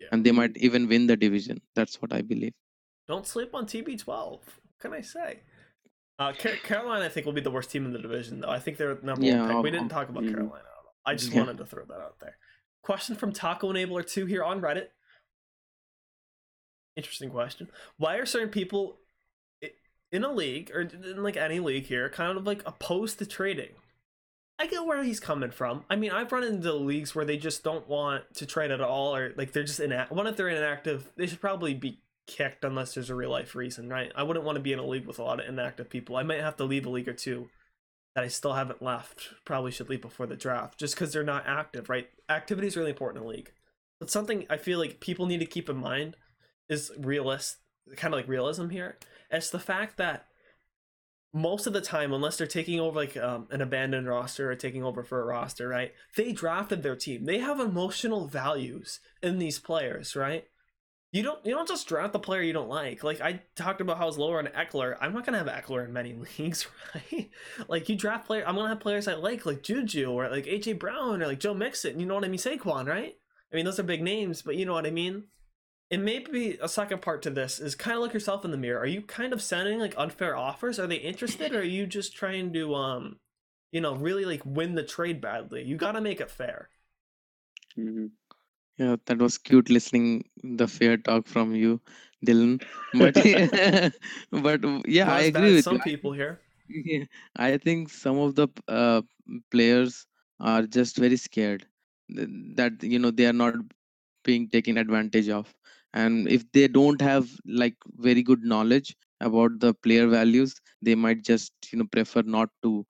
[0.00, 0.08] Yeah.
[0.12, 1.60] and they might even win the division.
[1.74, 2.54] That's what I believe.
[3.12, 4.06] Don't sleep on TB12.
[4.06, 4.40] What
[4.80, 5.40] can I say?
[6.18, 8.48] Uh, Car- Carolina, I think, will be the worst team in the division, though.
[8.48, 9.62] I think they're number Yeah, one pick.
[9.64, 10.30] We I'll- didn't talk about Mhm.
[10.32, 10.64] Carolina.
[10.64, 10.94] at all.
[11.04, 11.40] I just Yeah.
[11.40, 12.38] wanted to throw that out there.
[12.80, 14.88] Question from Taco Enabler 2 here on Reddit.
[16.96, 17.70] Interesting question.
[17.98, 18.98] Why are certain people
[20.10, 23.74] in a league, or in like any league here, kind of like opposed to trading?
[24.58, 25.84] I get where he's coming from.
[25.90, 29.14] I mean, I've run into leagues where they just don't want to trade at all,
[29.14, 30.16] or like they're just inactive.
[30.16, 33.88] One, if they're inactive, they should probably be kicked unless there's a real life reason,
[33.88, 34.12] right?
[34.14, 36.16] I wouldn't want to be in a league with a lot of inactive people.
[36.16, 37.48] I might have to leave a league or two
[38.14, 39.30] that I still haven't left.
[39.44, 42.08] Probably should leave before the draft, just because they're not active, right?
[42.28, 43.52] Activity is really important in a league.
[43.98, 46.16] But something I feel like people need to keep in mind
[46.68, 47.56] is realist,
[47.96, 48.98] kind of like realism here.
[49.30, 50.26] It's the fact that
[51.34, 54.84] most of the time, unless they're taking over like um, an abandoned roster or taking
[54.84, 55.92] over for a roster, right?
[56.16, 57.24] They drafted their team.
[57.24, 60.44] They have emotional values in these players, right?
[61.12, 63.04] You don't you don't just draft the player you don't like.
[63.04, 64.96] Like I talked about how I was lower on Ekeler.
[65.00, 67.30] I'm not gonna have Ekeler in many leagues, right?
[67.68, 70.78] like you draft player, I'm gonna have players I like, like Juju or like AJ
[70.78, 72.00] Brown or like Joe Mixon.
[72.00, 72.40] You know what I mean?
[72.40, 73.14] Saquon, right?
[73.52, 75.24] I mean those are big names, but you know what I mean
[75.90, 78.80] and maybe a second part to this is kind of look yourself in the mirror.
[78.80, 80.78] Are you kind of sending like unfair offers?
[80.78, 83.18] Are they interested, or are you just trying to, um,
[83.72, 85.62] you know, really like win the trade badly?
[85.64, 86.70] You got to make it fair.
[87.76, 88.06] hmm
[88.78, 91.80] Yeah, that was cute listening the fair talk from you,
[92.26, 92.62] Dylan.
[92.92, 93.16] But
[94.30, 95.80] but yeah, Not I as bad agree as with some you.
[95.80, 96.42] people here.
[96.68, 97.04] Yeah,
[97.36, 99.02] I think some of the uh,
[99.50, 100.06] players
[100.40, 101.66] are just very scared
[102.14, 103.54] th- that you know they are not
[104.24, 105.54] being taken advantage of,
[105.92, 111.22] and if they don't have like very good knowledge about the player values, they might
[111.22, 112.86] just you know prefer not to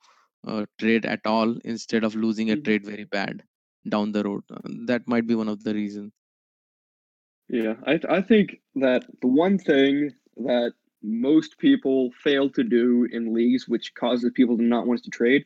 [0.47, 2.70] uh, trade at all instead of losing a Mhm.
[2.70, 3.43] trade very bad
[3.89, 4.45] down the road.
[4.51, 6.12] Uh, That might be one of the reasons.
[7.49, 10.72] Yeah, I th- I think that the one thing that
[11.03, 15.45] most people fail to do in leagues, which causes people to not want to trade,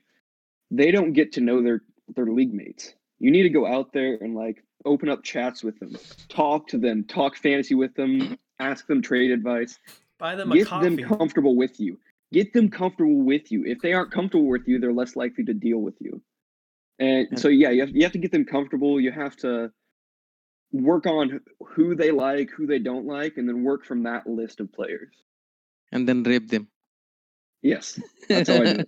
[0.71, 1.83] they don't get to know their
[2.15, 2.95] their league mates.
[3.19, 5.97] You need to go out there and like open up chats with them,
[6.29, 9.79] talk to them, talk fantasy with them, ask them trade advice,
[10.19, 10.85] Buy them a get coffee.
[10.97, 11.99] them comfortable with you.
[12.33, 13.65] Get them comfortable with you.
[13.65, 16.21] If they aren't comfortable with you, they're less likely to deal with you.
[16.99, 17.39] And Yeah.
[17.39, 19.01] so yeah, you have, you have to get them comfortable.
[19.01, 19.73] You have to
[20.73, 24.61] work on who they like, who they don't like, and then work from that list
[24.61, 25.15] of players.
[25.93, 26.69] and then rape them.
[27.63, 28.85] Yes, that's how I do.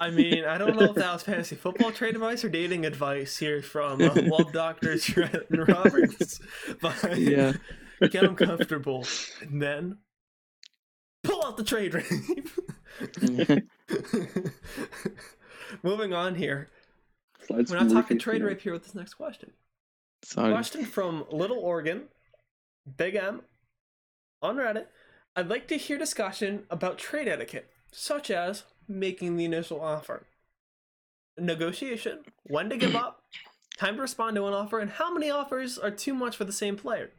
[0.00, 3.36] I mean, I don't know if that was fantasy football trade advice or dating advice
[3.36, 6.40] here from uh, Love Doctor Trenton Roberts,
[6.80, 7.52] but Yeah.
[8.10, 9.06] get them comfortable,
[9.42, 9.98] and then
[11.22, 12.48] pull out the trade rape.
[15.82, 16.70] Moving on here,
[17.46, 19.50] Slide we're not talking trade rape here with this next question.
[20.22, 20.52] Sorry.
[20.52, 22.04] Question from Little Oregon,
[22.96, 23.42] Big M,
[24.40, 24.86] on Reddit.
[25.36, 30.26] I'd like to hear discussion about trade etiquette, such as making the initial offer,
[31.38, 33.22] negotiation, when to give up,
[33.76, 36.52] time to respond to an offer, and how many offers are too much for the
[36.52, 37.10] same player.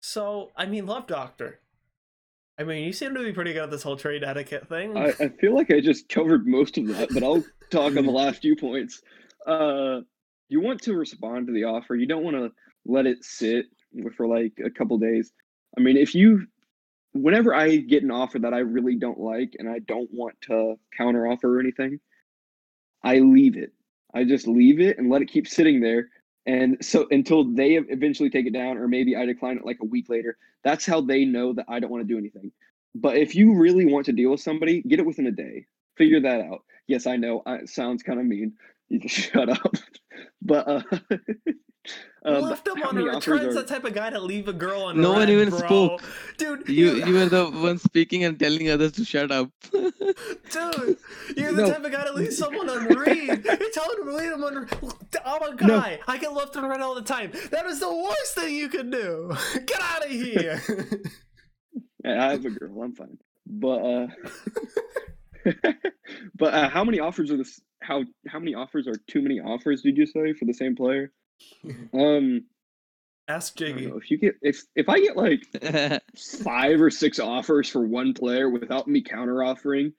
[0.00, 1.60] So, I mean, Love Doctor.
[2.58, 4.96] I mean, you seem to be pretty good at this whole trade etiquette thing.
[4.96, 8.12] I, I feel like I just covered most of that, but I'll talk on the
[8.22, 9.02] last few points.
[9.46, 10.00] Uh,
[10.48, 11.96] you want to respond to the offer.
[11.96, 12.52] You don't want to
[12.84, 13.66] let it sit
[14.16, 15.32] for like a couple days.
[15.76, 16.46] I mean, if you,
[17.12, 20.76] whenever I get an offer that I really don't like and I don't want to
[20.96, 21.98] counter offer or anything,
[23.02, 23.72] I leave it.
[24.14, 26.08] I just leave it and let it keep sitting there.
[26.44, 29.86] And so until they eventually take it down, or maybe I decline it like a
[29.86, 32.50] week later, that's how they know that I don't want to do anything.
[32.94, 35.66] But if you really want to deal with somebody, get it within a day.
[35.96, 36.64] Figure that out.
[36.88, 38.54] Yes, I know I- it sounds kind of mean.
[38.88, 39.74] You just shut up.
[40.42, 40.82] But uh,
[42.26, 44.48] uh, Left him on many a offers Trent's are- the type of guy to leave
[44.48, 45.58] a girl on No one even bro.
[45.58, 46.02] spoke.
[46.36, 49.50] Dude, You you were the one speaking and telling others to shut up.
[49.72, 50.98] Dude,
[51.36, 51.70] you're the No.
[51.70, 53.44] type of guy to leave someone on read.
[53.44, 54.68] You're telling him to leave him on.
[55.24, 55.80] I'm a No.
[55.80, 55.98] guy.
[56.06, 57.32] I get left on red all the time.
[57.50, 59.32] That is the worst thing you can do.
[59.66, 60.60] Get out of here.
[62.04, 62.82] Yeah, I have a girl.
[62.82, 63.16] I'm fine.
[63.46, 64.06] But uh,
[66.36, 67.60] but uh, how many offers are this?
[67.82, 69.82] How how many offers are too many offers?
[69.82, 71.12] Did you say for the same player?
[71.94, 72.44] Um,
[73.28, 73.86] Ask I Jiggy.
[73.86, 73.96] know.
[73.96, 75.42] If you get if if I get like
[76.44, 79.92] five or six offers for one player without me counter offering,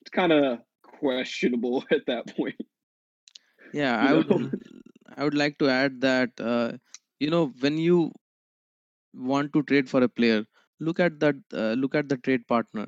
[0.00, 2.56] it's kind of questionable at that point.
[3.72, 4.52] yeah, You I would?
[5.16, 6.72] I would like to add that uh,
[7.20, 8.12] you know when you
[9.14, 10.44] want to trade for a player,
[10.80, 12.86] look at that uh, look at the trade partner,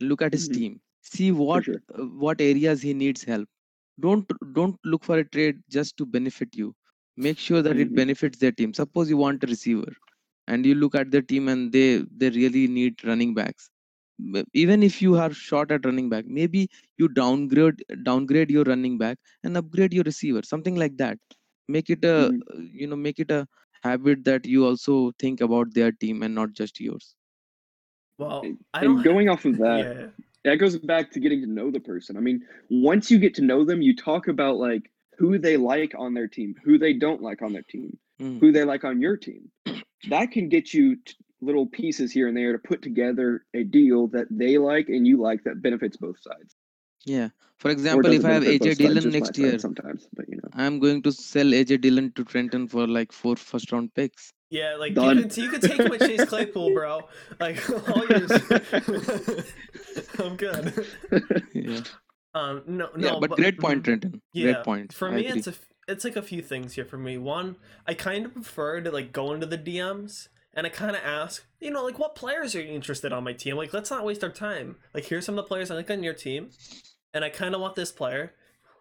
[0.00, 0.54] look at his Mhm.
[0.54, 1.82] team, see what sure.
[1.98, 3.48] uh, what areas he needs help.
[4.00, 6.74] Don't don't look for a trade just to benefit you.
[7.16, 7.94] Make sure that it Mhm.
[7.94, 8.72] benefits their team.
[8.74, 9.92] Suppose you want a receiver,
[10.46, 13.70] and you look at their team and they they really need running backs.
[14.20, 18.98] M- Even if you are short at running back, maybe you downgrade downgrade your running
[18.98, 21.18] back and upgrade your receiver, something like that.
[21.68, 22.42] Make it a Mhm.
[22.54, 23.46] uh, you know make it a
[23.82, 27.14] habit that you also think about their team and not just yours.
[28.18, 29.04] Well, And, I and don't.
[29.04, 30.10] going off of that, yeah.
[30.44, 32.16] That goes back to getting to know the person.
[32.16, 35.94] I mean, once you get to know them, you talk about like who they like
[35.98, 38.38] on their team, who they don't like on their team, Mm.
[38.38, 39.50] who they like on your team.
[40.10, 44.08] That can get you t- little pieces here and there to put together a deal
[44.08, 46.54] that they like and you like that benefits both sides.
[47.06, 47.28] Yeah.
[47.58, 50.50] For example, if I have AJ Dillon next year, sometimes, but you know.
[50.52, 54.32] I'm going to sell AJ Dillon to Trenton for like four first round picks.
[54.50, 55.16] Yeah, like Done.
[55.18, 57.08] you can you can take him with Chase Claypool, bro.
[57.38, 58.30] Like all yours.
[60.18, 60.86] I'm good.
[61.54, 61.80] Yeah,
[62.34, 63.84] Um, no, yeah, no, but, great point.
[63.84, 64.20] Trenton.
[64.32, 64.92] Yeah, Great point.
[64.92, 65.38] For I me, agree.
[65.38, 66.84] it's a f- it's like a few things here.
[66.84, 70.70] For me, one, I kind of prefer to like go into the DMs and I
[70.70, 73.56] kind of ask, you know, like what players are you interested on my team?
[73.56, 74.76] Like, let's not waste our time.
[74.94, 76.50] Like, here's some of the players I like on your team,
[77.14, 78.34] and I kind of want this player.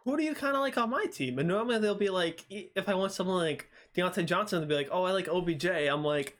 [0.06, 1.38] Who do you kind of like on my team?
[1.38, 3.70] And normally they'll be like, if I want someone like
[4.00, 5.66] Diontae Johnson, they'll be like, oh, I like OBJ.
[5.66, 6.38] I'm like,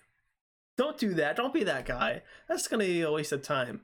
[0.78, 1.36] don't do that.
[1.36, 2.22] Don't be that guy.
[2.48, 3.82] That's gonna be a waste of time.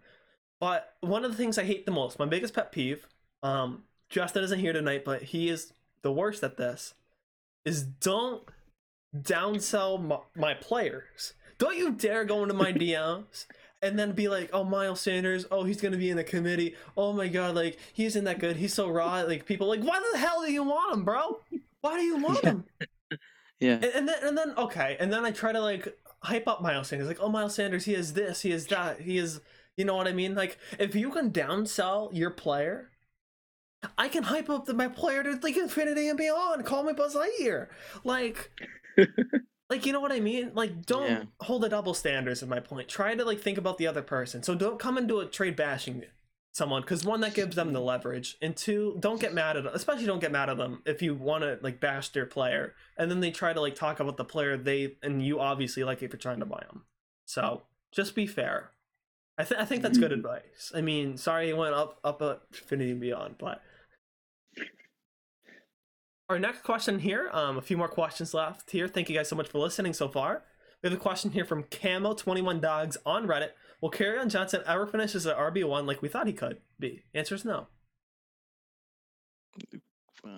[0.59, 3.07] But one of the things I hate the most, my biggest pet peeve,
[3.43, 6.93] um, Justin isn't here tonight, but he is the worst at this,
[7.65, 8.43] is don't
[9.15, 11.33] downsell my, my players.
[11.57, 13.45] Don't you dare go into my DMs
[13.81, 16.75] and then be like, oh, Miles Sanders, oh, he's going to be in the committee.
[16.95, 18.55] Oh my God, like, he isn't that good.
[18.55, 19.21] He's so raw.
[19.21, 21.41] Like, people like, why the hell do you want him, bro?
[21.81, 22.63] Why do you want him?
[23.59, 26.61] Yeah, And, and then, and then, okay, and then I try to like hype up
[26.61, 29.39] Miles Sanders, like, oh, Miles Sanders, he is this, he is that, he is,
[29.77, 30.35] you know what I mean?
[30.35, 32.91] Like, if you can downsell your player,
[33.97, 36.65] I can hype up the, my player to like infinity and beyond.
[36.65, 37.67] Call me Buzz Lightyear,
[38.03, 38.51] like,
[39.69, 40.51] like you know what I mean?
[40.53, 41.23] Like, don't Yeah.
[41.41, 42.41] hold the double standards.
[42.41, 42.87] Is my point.
[42.87, 44.43] Try to like think about the other person.
[44.43, 46.03] So don't come into a trade bashing
[46.55, 49.73] someone because one that gives them the leverage and two don't get mad at them
[49.75, 53.11] especially don't get mad at them if you want to like bash their player and
[53.11, 56.13] then they try to like talk about the player they and you obviously like if
[56.13, 56.85] you're trying to buy them
[57.25, 58.71] so just be fair.
[59.37, 60.19] I, th- I think that's good Mhm.
[60.19, 60.71] advice.
[60.73, 63.59] I mean sorry you went up up at infinity and beyond but
[66.29, 68.87] our next question here um a few more questions left here.
[68.87, 70.43] Thank you guys so much for listening so far.
[70.81, 73.49] We have a question here from camo21 dogs on reddit
[73.89, 77.03] Will on Johnson ever finish as an RB1 like we thought he could be?
[77.13, 77.67] Answer is no.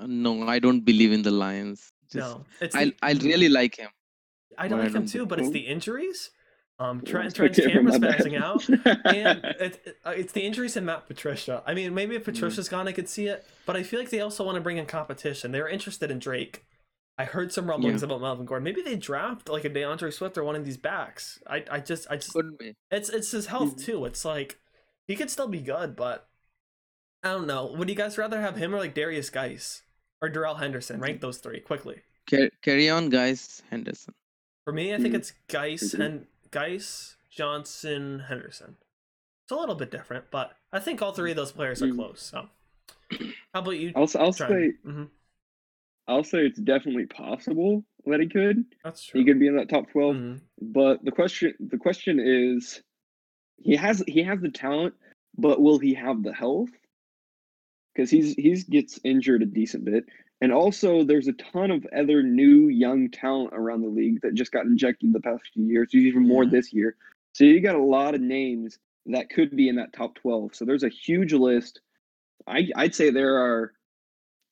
[0.05, 1.91] No, I don't believe in the Lions.
[2.11, 2.45] Just, No.
[2.61, 3.89] It's I the, I really like him.
[4.57, 6.31] I I like him don't too, think- but it's the injuries.
[6.79, 11.07] Um, Trent, Trent's camera's passing out, and it, it, uh, it's the injuries and Matt
[11.07, 11.63] Patricia.
[11.65, 12.31] I mean, maybe if Hmm.
[12.31, 14.77] Patricia's gone, I could see it, but I feel like they also want to bring
[14.77, 15.51] in competition.
[15.51, 16.65] They were interested in Drake.
[17.17, 18.05] I heard some rumblings Yeah.
[18.05, 18.63] about Melvin Gordon.
[18.63, 21.39] Maybe they draft like a D'Andre Swift or one of these backs.
[21.47, 22.75] I, I just, I just, Could be.
[22.91, 23.83] it's it's his health Mhm.
[23.85, 24.05] too.
[24.05, 24.59] It's like
[25.07, 26.27] he could still be good, but
[27.23, 27.73] I don't know.
[27.77, 29.81] Would you guys rather have him or like Derrius Guice
[30.21, 30.99] or Darrell Henderson?
[30.99, 32.01] Rank those three quickly.
[32.29, 33.63] Car- carry on, guys.
[33.71, 34.13] Henderson.
[34.65, 35.17] For me, I think Mhm.
[35.17, 38.77] it's Guice and Geis, Johnson, Henderson.
[39.45, 42.21] It's a little bit different, but I think all three of those players are close.
[42.21, 42.49] So,
[43.53, 43.93] how about you?
[43.95, 45.05] I'll I'll say hmm
[46.07, 48.63] I'll say it's definitely possible that he could.
[48.83, 49.19] That's true.
[49.19, 50.41] He could be in that top 12 Mhm.
[50.61, 52.81] But the question the question is
[53.57, 54.93] he has he has the talent,
[55.37, 56.69] but will he have the health?
[57.93, 60.05] Because he's he's gets injured a decent bit.
[60.39, 64.51] And also there's a ton of other new young talent around the league that just
[64.51, 66.95] got injected the past few years, even more this year.
[67.33, 68.77] So you got a lot of names
[69.07, 70.55] that could be in that top 12.
[70.55, 71.81] So there's a huge list.
[72.45, 73.73] I I'd say there are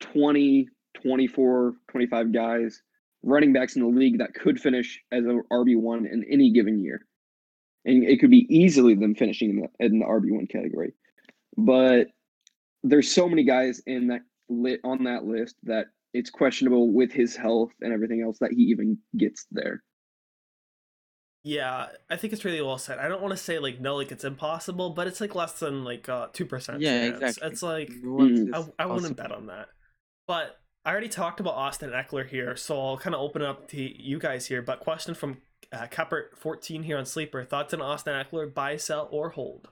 [0.02, 0.70] 20,
[1.02, 2.82] 24, 25 guys
[3.24, 7.06] running backs in the league that could finish as a RB1 in any given year.
[7.86, 10.94] And it could be easily them finishing in the, in the RB1 category.
[11.58, 12.08] But
[12.84, 17.36] there's so many guys in that lit on that list that it's questionable with his
[17.36, 19.84] health and everything else that he even gets there.
[21.44, 22.98] Yeah, I think it's really well said.
[22.98, 25.84] I don't want to say like no, like it's impossible, but it's like less than
[25.84, 26.82] like uh two percent.
[26.82, 27.22] Yeah, chance.
[27.22, 27.52] exactly.
[27.52, 28.74] It's like No one Mhm.
[28.80, 29.68] I, I wouldn't bet on that.
[30.28, 33.68] But I already talked about Austin Ekeler here, so I'll kind of open it up
[33.70, 34.62] to you guys here.
[34.62, 35.38] But question from
[35.74, 38.54] uh, Capert14 here on Sleeper: Thoughts on Austin Ekeler?
[38.54, 39.70] Buy, sell, or hold?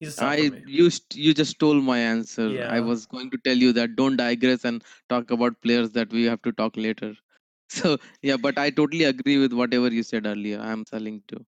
[0.00, 0.62] He's a I me.
[0.66, 2.48] you st- you just stole my answer.
[2.48, 2.72] Yeah.
[2.72, 6.24] I was going to tell you that don't digress and talk about players that we
[6.24, 7.14] have to talk later.
[7.70, 10.58] So yeah, but I totally agree with whatever you said earlier.
[10.58, 11.44] I'm selling too.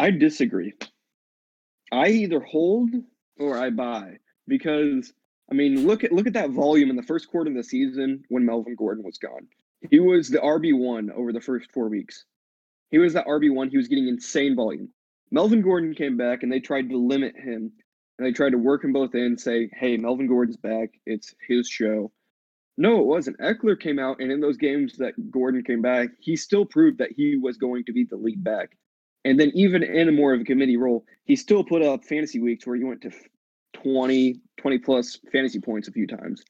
[0.00, 0.72] I disagree.
[1.92, 2.90] I either hold
[3.38, 4.16] or I buy
[4.48, 5.12] because
[5.50, 8.24] I mean look at look at that volume in the first quarter of the season
[8.28, 9.48] when Melvin Gordon was gone.
[9.90, 12.24] He was the RB one over the first four weeks.
[12.90, 13.68] He was that RB one.
[13.68, 14.90] He was getting insane volume.
[15.30, 17.72] Melvin Gordon came back and they tried to limit him
[18.18, 20.90] and they tried to work him both in, say, "Hey, Melvin Gordon's back.
[21.04, 22.12] It's his show."
[22.76, 23.38] No, it wasn't.
[23.38, 27.12] Ekeler came out and in those games that Gordon came back, he still proved that
[27.12, 28.76] he was going to be the lead back.
[29.24, 32.40] And then even in a more of a committee role, he still put up fantasy
[32.40, 33.12] weeks where he went to
[33.84, 36.42] 20, 20 plus fantasy points a few times.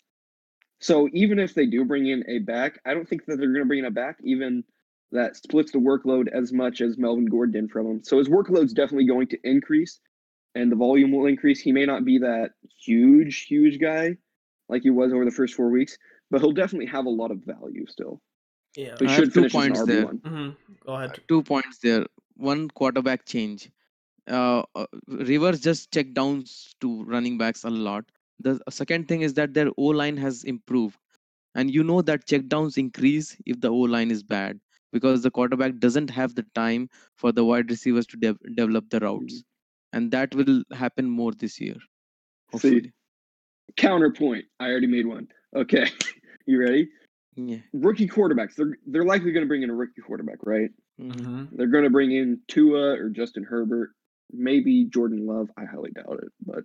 [0.81, 3.63] So even if they do bring in a back, I don't think that they're going
[3.63, 4.65] to bring in a back even
[5.13, 8.05] that splits the workload as much as Melvin Gordon did from him.
[8.05, 10.01] So his workload's definitely going to increase
[10.55, 11.61] and the volume will increase.
[11.61, 12.53] He may not be that
[12.85, 14.17] huge, huge guy
[14.69, 15.99] like he was over the first four weeks,
[16.31, 18.21] but he'll definitely have a lot of value still.
[18.77, 18.97] Yeah.
[18.97, 20.07] So he I should have two finish as points there.
[20.07, 20.27] RB1.
[20.27, 20.51] hmm
[20.87, 21.21] Go ahead.
[21.29, 22.07] two points there.
[22.37, 23.71] One quarterback change.
[24.31, 28.05] Uh, uh, Rivers just check downs to running backs a lot.
[28.41, 30.99] The second thing is that their O line has improved,
[31.55, 34.59] and you know that check downs increase if the O line is bad
[34.93, 39.01] because the quarterback doesn't have the time for the wide receivers to dev- develop the
[39.01, 39.45] routes,
[39.93, 41.77] and that will happen more this year.
[42.51, 42.93] Hopefully,
[43.77, 44.45] Counterpoint.
[44.61, 45.29] I already made one.
[45.55, 45.87] Okay.
[46.47, 46.89] you ready?
[47.37, 47.59] yeah.
[47.73, 48.55] Rookie quarterbacks.
[48.57, 50.71] They're they're likely going to bring in a rookie quarterback, right?
[51.01, 51.21] Mhm.
[51.21, 53.91] hmm They're going to bring in Tua or Justin Herbert,
[54.33, 55.51] maybe Jordan Love.
[55.57, 56.65] I highly doubt it, but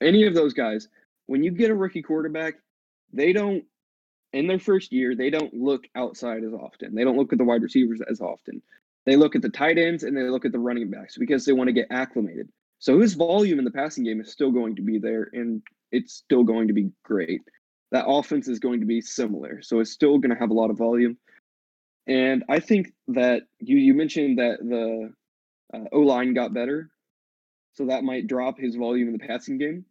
[0.00, 0.88] any of those guys.
[1.26, 2.54] When you get a rookie quarterback,
[3.12, 3.64] they don't
[4.34, 6.94] in their first year they don't look outside as often.
[6.94, 8.60] They don't look at the wide receivers as often.
[9.06, 11.52] They look at the tight ends and they look at the running backs because they
[11.52, 12.48] want to get acclimated.
[12.78, 16.14] So his volume in the passing game is still going to be there and it's
[16.14, 17.42] still going to be great.
[17.92, 19.62] That offense is going to be similar.
[19.62, 21.16] So it's still going to have a lot of volume.
[22.06, 25.12] And I think that you you mentioned that the
[25.72, 26.90] uh, O line got better,
[27.74, 29.84] so that might drop his volume in the passing game.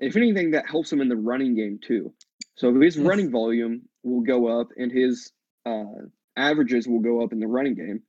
[0.00, 2.12] If anything, that helps him in the running game too.
[2.56, 3.06] So his Yes.
[3.06, 5.32] running volume will go up, and his
[5.64, 5.84] uh,
[6.36, 8.02] averages will go up in the running game.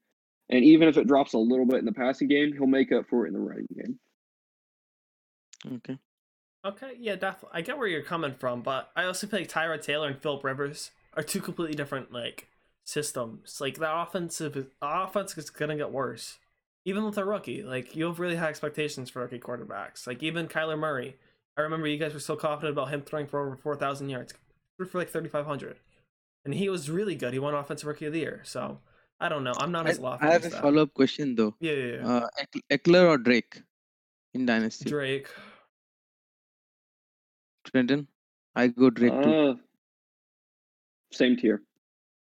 [0.50, 3.08] And even if it drops a little bit in the passing game, he'll make up
[3.10, 4.00] for it in the running game.
[5.76, 5.98] Okay.
[6.66, 7.58] Okay, yeah, definitely.
[7.60, 10.44] I get where you're coming from, but I also feel like Tyrod Taylor and Philip
[10.44, 12.50] Rivers are two completely different like
[12.84, 13.60] systems.
[13.62, 16.40] Like the offensive, the offense is gonna get worse,
[16.88, 17.62] even with a rookie.
[17.64, 20.08] Like you have really high expectations for rookie quarterbacks.
[20.08, 21.18] Like even Kyler Murray.
[21.58, 24.34] I remember you guys were so confident about him throwing for over four thousand yards,
[24.78, 25.80] threw for like thirty five hundred,
[26.46, 27.34] and he was really good.
[27.34, 28.42] He won Offensive Rookie of the Year.
[28.46, 28.80] So
[29.20, 29.54] I don't know.
[29.58, 30.62] I'm not I, as lofty I have as a that.
[30.62, 31.56] follow up question though.
[31.60, 32.08] Yeah, yeah, yeah.
[32.08, 32.28] Uh,
[32.72, 33.62] Ekeler or Drake
[34.34, 34.90] in Dynasty?
[34.90, 35.28] Drake.
[37.66, 38.08] Trenton?
[38.56, 39.34] I go Drake too.
[39.34, 39.54] Uh,
[41.12, 41.64] same tier.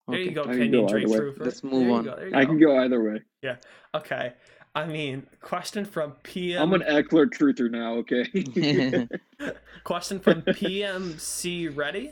[0.07, 1.17] There you go, I can Kenyon go either Drake way.
[1.17, 1.43] Trooper.
[1.45, 2.03] Let's move you on.
[2.05, 2.45] go, I go.
[2.47, 3.21] can go either way.
[3.41, 3.55] Yeah.
[3.95, 4.33] Okay.
[4.73, 6.61] I mean, question from PM.
[6.61, 7.95] I'm an Ekeler truther now.
[7.95, 8.25] Okay.
[9.83, 12.11] question from PMC Ready.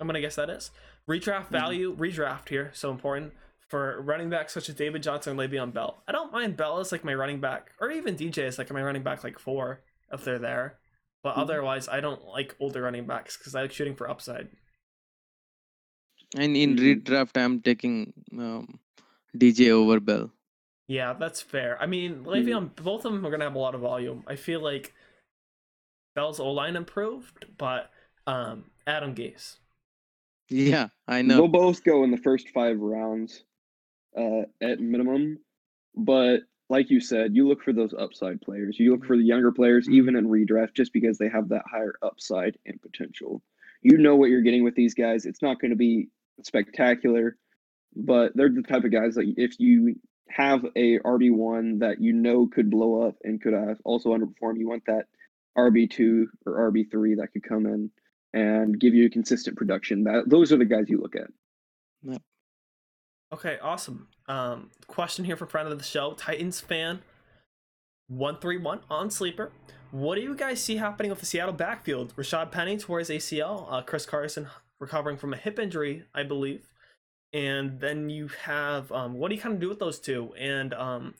[0.00, 0.70] I'm gonna guess that is
[1.08, 1.52] redraft Mm-hmm.
[1.54, 1.96] value.
[1.96, 3.32] Redraft here, so important
[3.68, 6.02] for running backs such as David Johnson and Le'Veon Bell.
[6.06, 8.82] I don't mind Bell as like my running back, or even DJ as like my
[8.82, 9.80] running back, like four
[10.12, 10.78] if they're there.
[11.22, 11.40] But Mm-hmm.
[11.40, 11.42] Mhm.
[11.42, 14.48] otherwise, I don't like older running backs because I like shooting for upside.
[16.34, 17.02] And in Mhm.
[17.02, 18.80] redraft, I'm taking um,
[19.36, 20.32] DJ over Bell.
[20.88, 21.80] Yeah, that's fair.
[21.80, 24.24] I mean, Le'Veon, both of them are gonna have a lot of volume.
[24.26, 24.94] I feel like
[26.14, 27.90] Bell's O line improved, but
[28.26, 29.58] um, Adam Gase.
[30.48, 31.36] Yeah, I know.
[31.36, 33.44] They'll both go in the first five rounds
[34.16, 35.38] uh, at minimum.
[35.94, 38.78] But like you said, you look for those upside players.
[38.78, 41.94] You look for the younger players, even in redraft, just because they have that higher
[42.02, 43.42] upside and potential.
[43.86, 45.26] You know what you're getting with these guys.
[45.26, 46.08] It's not going to be
[46.42, 47.36] spectacular,
[47.94, 49.94] but they're the type of guys that if you
[50.28, 54.68] have a RB1 that you know could blow up and could uh, also underperform, you
[54.68, 55.04] want that
[55.56, 57.90] RB2 or RB3 that could come in
[58.32, 60.02] and give you consistent production.
[60.02, 62.20] That those are the guys you look at.
[63.32, 64.08] Okay, awesome.
[64.26, 67.02] Um, question here from friend of the show, Titans fan,
[68.08, 69.50] one three one on sleeper.
[69.90, 72.14] What do you guys see happening with the Seattle backfield?
[72.16, 74.48] Rashad Penny towards ACL, uh, Chris Carson
[74.78, 76.68] recovering from a hip injury, I believe,
[77.32, 80.32] and then you have um, what do you kind of do with those two?
[80.38, 81.14] And um,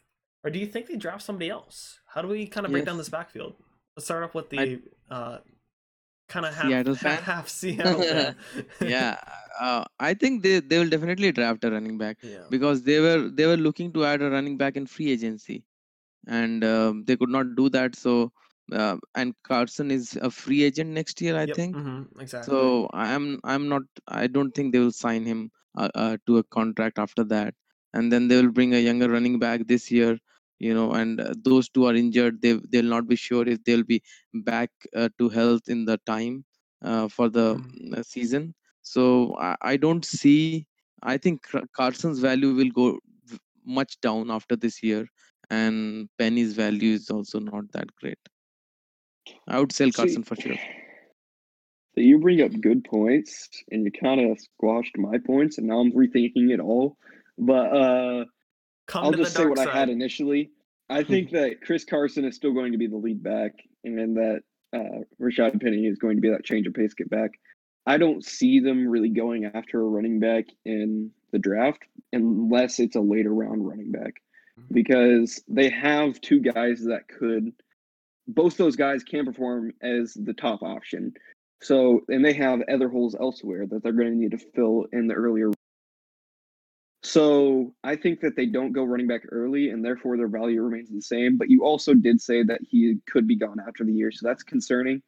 [0.44, 2.00] or do you think they draft somebody else?
[2.06, 3.54] How do we kind of break down this backfield?
[3.96, 4.58] Let's start off with the
[5.10, 5.38] I- uh,
[6.28, 7.22] kind of half Seattle half, fan?
[7.34, 8.36] half Seattle fan.
[8.80, 9.16] yeah,
[9.60, 12.44] uh, I think they, they will definitely draft a running back yeah.
[12.50, 15.64] because they were they were looking to add a running back in free agency,
[16.26, 17.96] and um, they could not do that.
[17.96, 18.32] So,
[18.72, 21.78] uh, and Carson is a free agent next year, I Yep, think.
[21.78, 22.40] mhm, exactly.
[22.40, 26.44] So I'm I'm not I don't think they will sign him uh, uh, to a
[26.44, 27.54] contract after that,
[27.92, 30.18] and then they will bring a younger running back this year,
[30.58, 32.42] you know, and uh, those two are injured.
[32.42, 34.02] They they'll not be sure if they'll be
[34.34, 36.44] back uh, to health in the time
[36.82, 37.96] uh, for the Mm.
[37.96, 38.54] uh, season.
[38.82, 40.56] So I, I don't see.
[40.92, 41.34] I think
[41.66, 42.98] Carson's value will go
[43.64, 45.06] much down after this year,
[45.50, 48.18] and Penny's value is also not that great.
[49.48, 50.56] I would sell See, Carson for sure.
[51.94, 55.80] So you bring up good points, and you kind of squashed my points, and now
[55.80, 56.96] I'm rethinking it all.
[57.38, 58.24] But uh,
[58.86, 59.68] Come I'll just say what side.
[59.68, 60.50] I had initially.
[60.88, 63.52] I think that Chris Carson is still going to be the lead back,
[63.84, 64.40] and that
[64.74, 67.30] uh, Rashad Penny is going to be that change of pace get back.
[67.86, 72.96] I don't see them really going after a running back in the draft unless it's
[72.96, 74.14] a later round running back.
[74.72, 77.52] Because they have two guys that could
[78.28, 81.14] both those guys can perform as the top option.
[81.62, 85.06] So, and they have other holes elsewhere that they're going to need to fill in
[85.06, 85.50] the earlier
[87.02, 90.90] So I think that they don't go running back early, and therefore their value remains
[90.90, 91.36] the same.
[91.38, 94.42] But you also did say that he could be gone after the year, so that's
[94.42, 95.02] concerning.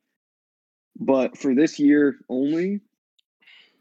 [0.99, 2.81] But for this year only,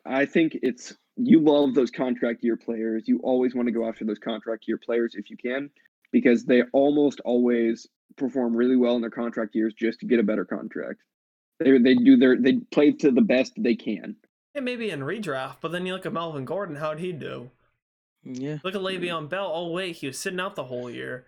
[0.06, 3.08] I think it's you love those contract year players.
[3.08, 5.70] You always want to go after those contract year players if you can,
[6.12, 10.24] because they almost always perform really well in their contract years just to get a
[10.24, 11.02] better contract.
[11.60, 14.16] They they do their they play to the best they can.
[14.54, 17.50] Yeah, maybe in redraft, but then you look at Melvin Gordon, how'd he do?
[18.24, 18.58] Yeah.
[18.64, 19.52] Look at Le'Veon Bell.
[19.54, 21.26] Oh wait, he was sitting out the whole year.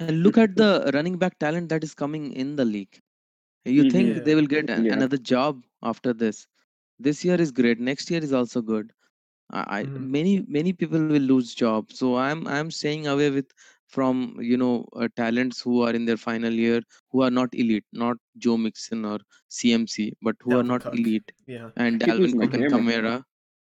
[0.00, 3.00] And look at the running back talent that is coming in the league.
[3.64, 3.92] You Mhm.
[3.92, 4.22] think Yeah.
[4.22, 4.92] they will get Yeah.
[4.92, 6.46] another job after this?
[6.98, 7.78] This year is great.
[7.80, 8.92] Next year is also good.
[9.50, 10.08] I, I Mhm.
[10.16, 11.98] many many people will lose jobs.
[11.98, 13.52] So I'm I'm staying away with
[13.88, 16.80] from you know uh, talents who are in their final year
[17.10, 19.18] who are not elite, not Joe Mixon or
[19.50, 20.94] CMC, but who are Dalvin not Cook.
[20.98, 21.70] elite Yeah.
[21.76, 22.92] and Keep Dalvin Cook and hammer.
[22.92, 23.24] Kamara.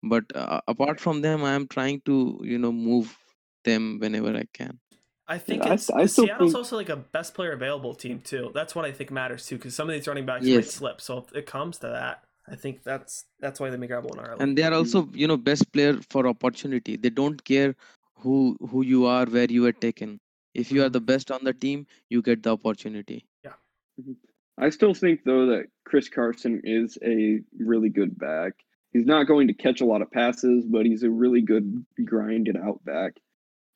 [0.03, 3.16] But uh, apart from them, I am trying to you know move
[3.64, 4.79] them whenever I can.
[5.27, 8.20] I think I- it's I still Seattle's think- also like a best player available team
[8.20, 8.51] too.
[8.55, 10.70] That's what I think matters too, because some of these running backs might Yes.
[10.75, 11.01] slip.
[11.01, 14.21] So if it comes to that, I think that's that's why they may grab one
[14.21, 14.37] early.
[14.41, 17.75] and they are also you know best player for opportunity they don't care
[18.19, 20.21] who who you are where you are taken
[20.55, 23.55] if you are the best on the team you get the opportunity Yeah.
[24.59, 28.53] I still think though that Chris Carson is a really good back.
[28.93, 32.57] He's not going to catch a lot of passes, but he's a really good grinded
[32.57, 33.15] out back,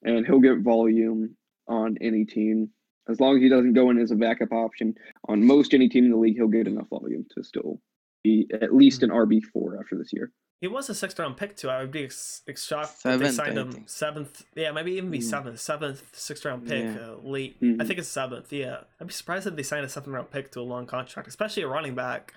[0.05, 2.71] and he'll get volume on any team
[3.09, 4.95] as long as he doesn't go in as a backup option
[5.27, 6.37] on most any team in the league.
[6.37, 7.81] He'll get enough volume to still
[8.25, 10.33] be at least an RB four after this year.
[10.61, 11.71] He was a sixth round pick too.
[11.71, 13.89] I would be ex- ex- shocked if they signed I him think.
[13.89, 14.45] seventh.
[14.57, 15.23] Yeah, maybe even be Mm.
[15.23, 17.11] seventh, seventh, sixth round pick, Yeah.
[17.13, 17.57] uh, late.
[17.63, 17.87] I Mhm.
[17.87, 18.53] think it's seventh.
[18.53, 21.29] Yeah, I'd be surprised if they signed a seventh round pick to a long contract,
[21.29, 22.35] especially a running back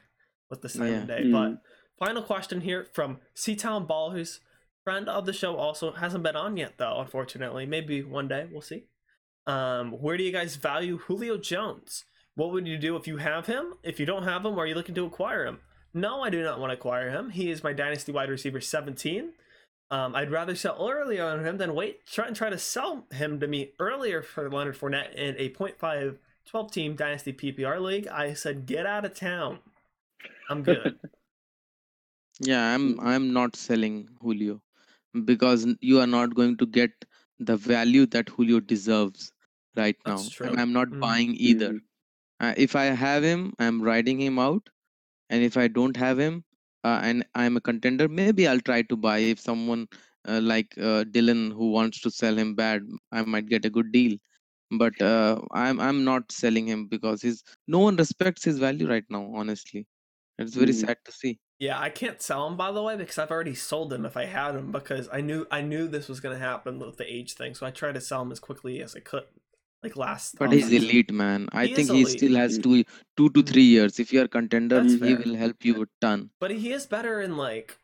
[0.52, 1.06] with the signing Yeah.
[1.06, 1.24] day.
[1.24, 1.32] Mm.
[1.32, 4.40] But final question here from Seatown Ball, who's
[4.84, 7.00] friend of the show, also hasn't been on yet though.
[7.00, 8.86] Unfortunately, maybe one day we'll see.
[9.48, 12.06] Um, where do you guys value Julio Jones?
[12.36, 13.74] What would you do if you have him?
[13.82, 15.60] If you don't have him, are you looking to acquire him?
[15.94, 17.30] No, I do not want to acquire him.
[17.32, 19.34] He is my dynasty wide receiver 17.
[19.90, 23.40] Um, I'd rather sell early on him than wait, try and try to sell him
[23.42, 28.08] to me earlier for Leonard Fournette in a 0.5 12 team dynasty PPR league.
[28.08, 29.60] I said, get out of town.
[30.50, 30.98] I'm good.
[32.40, 34.60] yeah i'm i'm not selling julio
[35.26, 36.92] because you are not going to get
[37.40, 39.32] the value that julio deserves
[39.76, 40.48] right now true.
[40.48, 41.00] and i'm not Mhm.
[41.02, 41.82] buying either Mhm.
[42.40, 44.70] uh, if i have him i'm riding him out
[45.32, 46.44] and if i don't have him
[46.86, 49.88] uh, and i'm a contender maybe i'll try to buy if someone
[50.30, 53.92] uh, like uh, dylan who wants to sell him bad i might get a good
[53.92, 54.18] deal
[54.84, 59.06] but uh, i'm i'm not selling him because his no one respects his value right
[59.18, 59.88] now honestly
[60.40, 60.82] it's very Mm.
[60.84, 63.94] sad to see Yeah, I can't sell him by the way because I've already sold
[63.94, 66.98] him if I had him because I knew I knew this was gonna happen with
[66.98, 69.28] the age thing, so I tried to sell him as quickly as I could.
[69.84, 70.84] Like last but he's offseason.
[70.84, 72.18] elite man i He think he elite.
[72.18, 72.84] still has two
[73.18, 75.18] two to three years if you're a contender That's he fair.
[75.26, 77.78] will help you a ton But he is better in like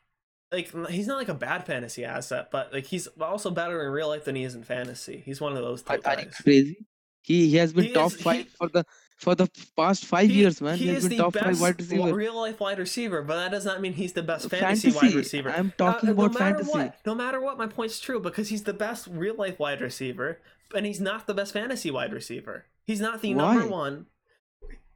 [0.52, 4.08] like he's not like a bad fantasy asset, but like he's also better in real
[4.10, 5.22] life than he is in fantasy.
[5.26, 6.36] He's one of those are, type are you guys.
[6.44, 6.78] crazy
[7.24, 8.86] he he has been He top is- five he- for the
[9.18, 11.44] for the past five He- years man He he, has is been the top five
[11.46, 14.48] best wide receiver real life wide receiver, but that does not mean he's the best
[14.50, 15.50] fantasy, fantasy, wide receiver.
[15.50, 18.48] i'm Uh, talking no about matter fantasy what, no matter what, my point's true because
[18.50, 20.40] he's the best real life wide receiver,
[20.76, 22.66] and he's not the best fantasy wide receiver.
[22.86, 23.70] He's not the number Why?
[23.70, 24.06] one.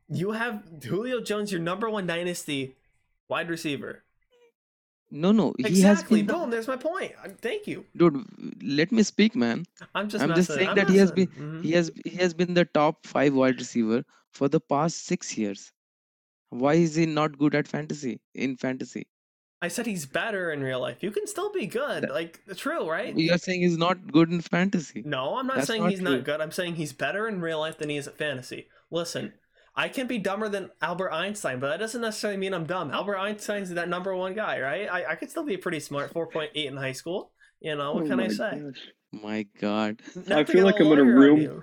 [0.10, 2.76] You have Julio Jones, your number one dynasty
[3.30, 4.04] wide receiver.
[5.14, 6.22] no no he has Exactly.
[6.24, 6.50] been Boom.
[6.52, 7.12] There's my point.
[7.46, 7.84] Thank you.
[8.02, 8.18] dude
[8.80, 9.66] let me speak man
[9.96, 10.24] I'm just.
[10.24, 11.28] I'm just saying I'm that he has messing.
[11.48, 11.64] Mhm.
[11.66, 14.00] he has he has been the top five wide receiver
[14.40, 15.66] for the past six years
[16.64, 18.14] why is he not good at fantasy
[18.46, 19.04] in fantasy
[19.64, 20.98] I said he's better in real life.
[21.02, 22.04] You can still be good.
[22.04, 23.16] That- Like true, right?
[23.18, 26.10] you're saying he's not good in fantasy No, I'm not That's saying not he's true.
[26.18, 26.42] not good.
[26.42, 28.68] I'm saying he's better in real life than he is at fantasy.
[28.90, 29.34] Listen,
[29.76, 32.92] I can be dumber than Albert Einstein, but that doesn't necessarily mean I'm dumb.
[32.92, 34.88] Albert Einstein's that number one guy, right?
[34.92, 37.32] I, I could still be pretty smart, 4.8 in high school.
[37.62, 38.60] You know, what Oh can I say?
[38.60, 38.82] gosh.
[39.24, 41.62] my god Not I feel like I'm in a room- you.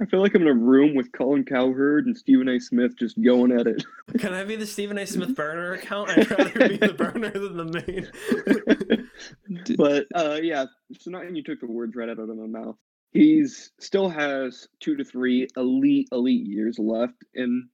[0.00, 2.60] I feel like I'm in a room with Colin Cowherd and Stephen A.
[2.60, 3.84] Smith just going at it.
[4.18, 5.06] Can I be the Stephen A.
[5.06, 6.10] Smith burner account?
[6.16, 9.08] I'd rather be the burner than the main.
[9.76, 10.66] But uh, yeah,
[10.98, 12.76] so not you took the words right out of my mouth.
[13.10, 17.68] He's still has two to three elite elite years left in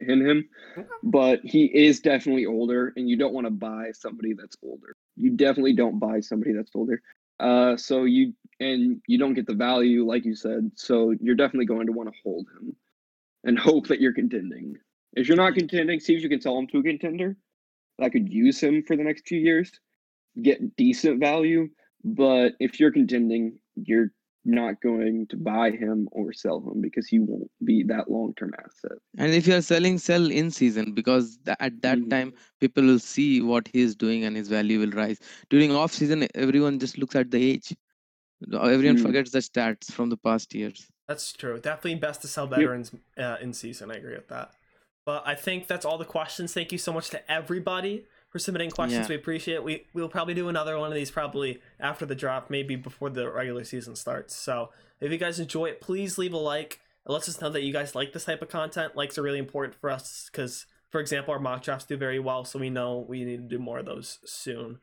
[0.00, 0.48] in him,
[1.02, 4.96] but he is definitely older, and you don't want to buy somebody that's older.
[5.16, 7.02] You definitely don't buy somebody that's older.
[7.40, 10.70] Uh, so you and you don't get the value, like you said.
[10.76, 12.76] So you're definitely going to want to hold him
[13.44, 14.76] and hope that you're contending.
[15.14, 17.36] If you're not contending, see if you can sell him to a contender
[17.98, 19.72] that could use him for the next few years,
[20.40, 21.68] get decent value.
[22.04, 24.12] But if you're contending, you're
[24.44, 28.52] not going to buy him or sell him because he won't be that long term
[28.58, 28.98] asset.
[29.18, 32.10] And if you are selling, sell in season because tha- at that Mhm.
[32.10, 35.18] time people will see what he is doing and his value will rise.
[35.50, 37.74] During off season, everyone just looks at the age.
[38.52, 39.02] Everyone Mm.
[39.02, 40.86] forgets the stats from the past years.
[41.06, 41.58] That's true.
[41.58, 43.90] Definitely best to sell veterans uh, in season.
[43.90, 44.52] I agree with that.
[45.04, 46.54] But I think that's all the questions.
[46.54, 49.04] Thank you so much to everybody for submitting questions.
[49.04, 49.08] Yeah.
[49.08, 49.64] We appreciate it.
[49.64, 53.30] We we'll probably do another one of these probably after the draft, maybe before the
[53.30, 54.34] regular season starts.
[54.34, 54.70] So
[55.00, 56.80] if you guys enjoy it, please leave a like.
[57.06, 58.96] It lets us know that you guys like this type of content.
[58.96, 62.44] Likes are really important for us because, for example, our mock drafts do very well,
[62.44, 64.78] so we know we need to do more of those soon.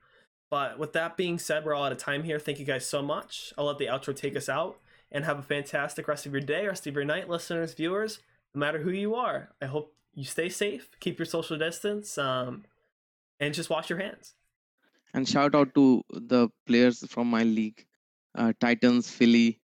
[0.50, 2.40] But with that being said, we're all out of time here.
[2.40, 3.54] Thank you guys so much.
[3.58, 4.80] I'll let the outro take us out
[5.12, 8.20] and have a fantastic rest of your day, rest of your night, listeners, viewers,
[8.54, 9.50] no matter who you are.
[9.62, 12.64] I hope you stay safe, keep your social distance, um,
[13.40, 14.34] and just wash your hands.
[15.14, 17.86] And shout out to the players from my league,
[18.38, 19.60] uh, Titans, Philly,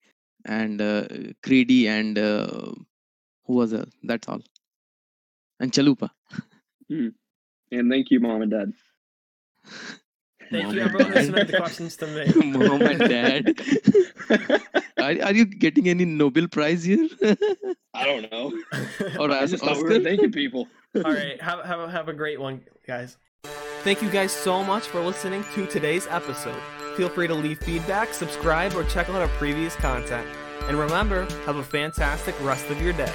[0.45, 1.05] and uh,
[1.45, 2.73] Creedy, and uh,
[3.47, 3.89] who was it?
[4.03, 4.41] That's all.
[5.61, 6.11] And Chalupa.
[6.89, 8.73] And thank you, mom and dad.
[10.51, 11.25] Thank Mom you, everyone who dad.
[11.25, 12.27] submitted the questions to me.
[12.53, 14.61] Mom and dad.
[14.99, 17.09] are, are you getting any Nobel Prize here?
[17.95, 18.53] I don't know.
[19.19, 20.69] or I as just thought we were thanking people.
[20.95, 23.17] All right, have, have, have a great one, guys.
[23.83, 26.63] Thank you guys so much for listening to today's episode.
[26.97, 30.25] Feel free to leave feedback, subscribe, or check out our previous content.
[30.69, 33.13] And remember, have a fantastic rest of your day.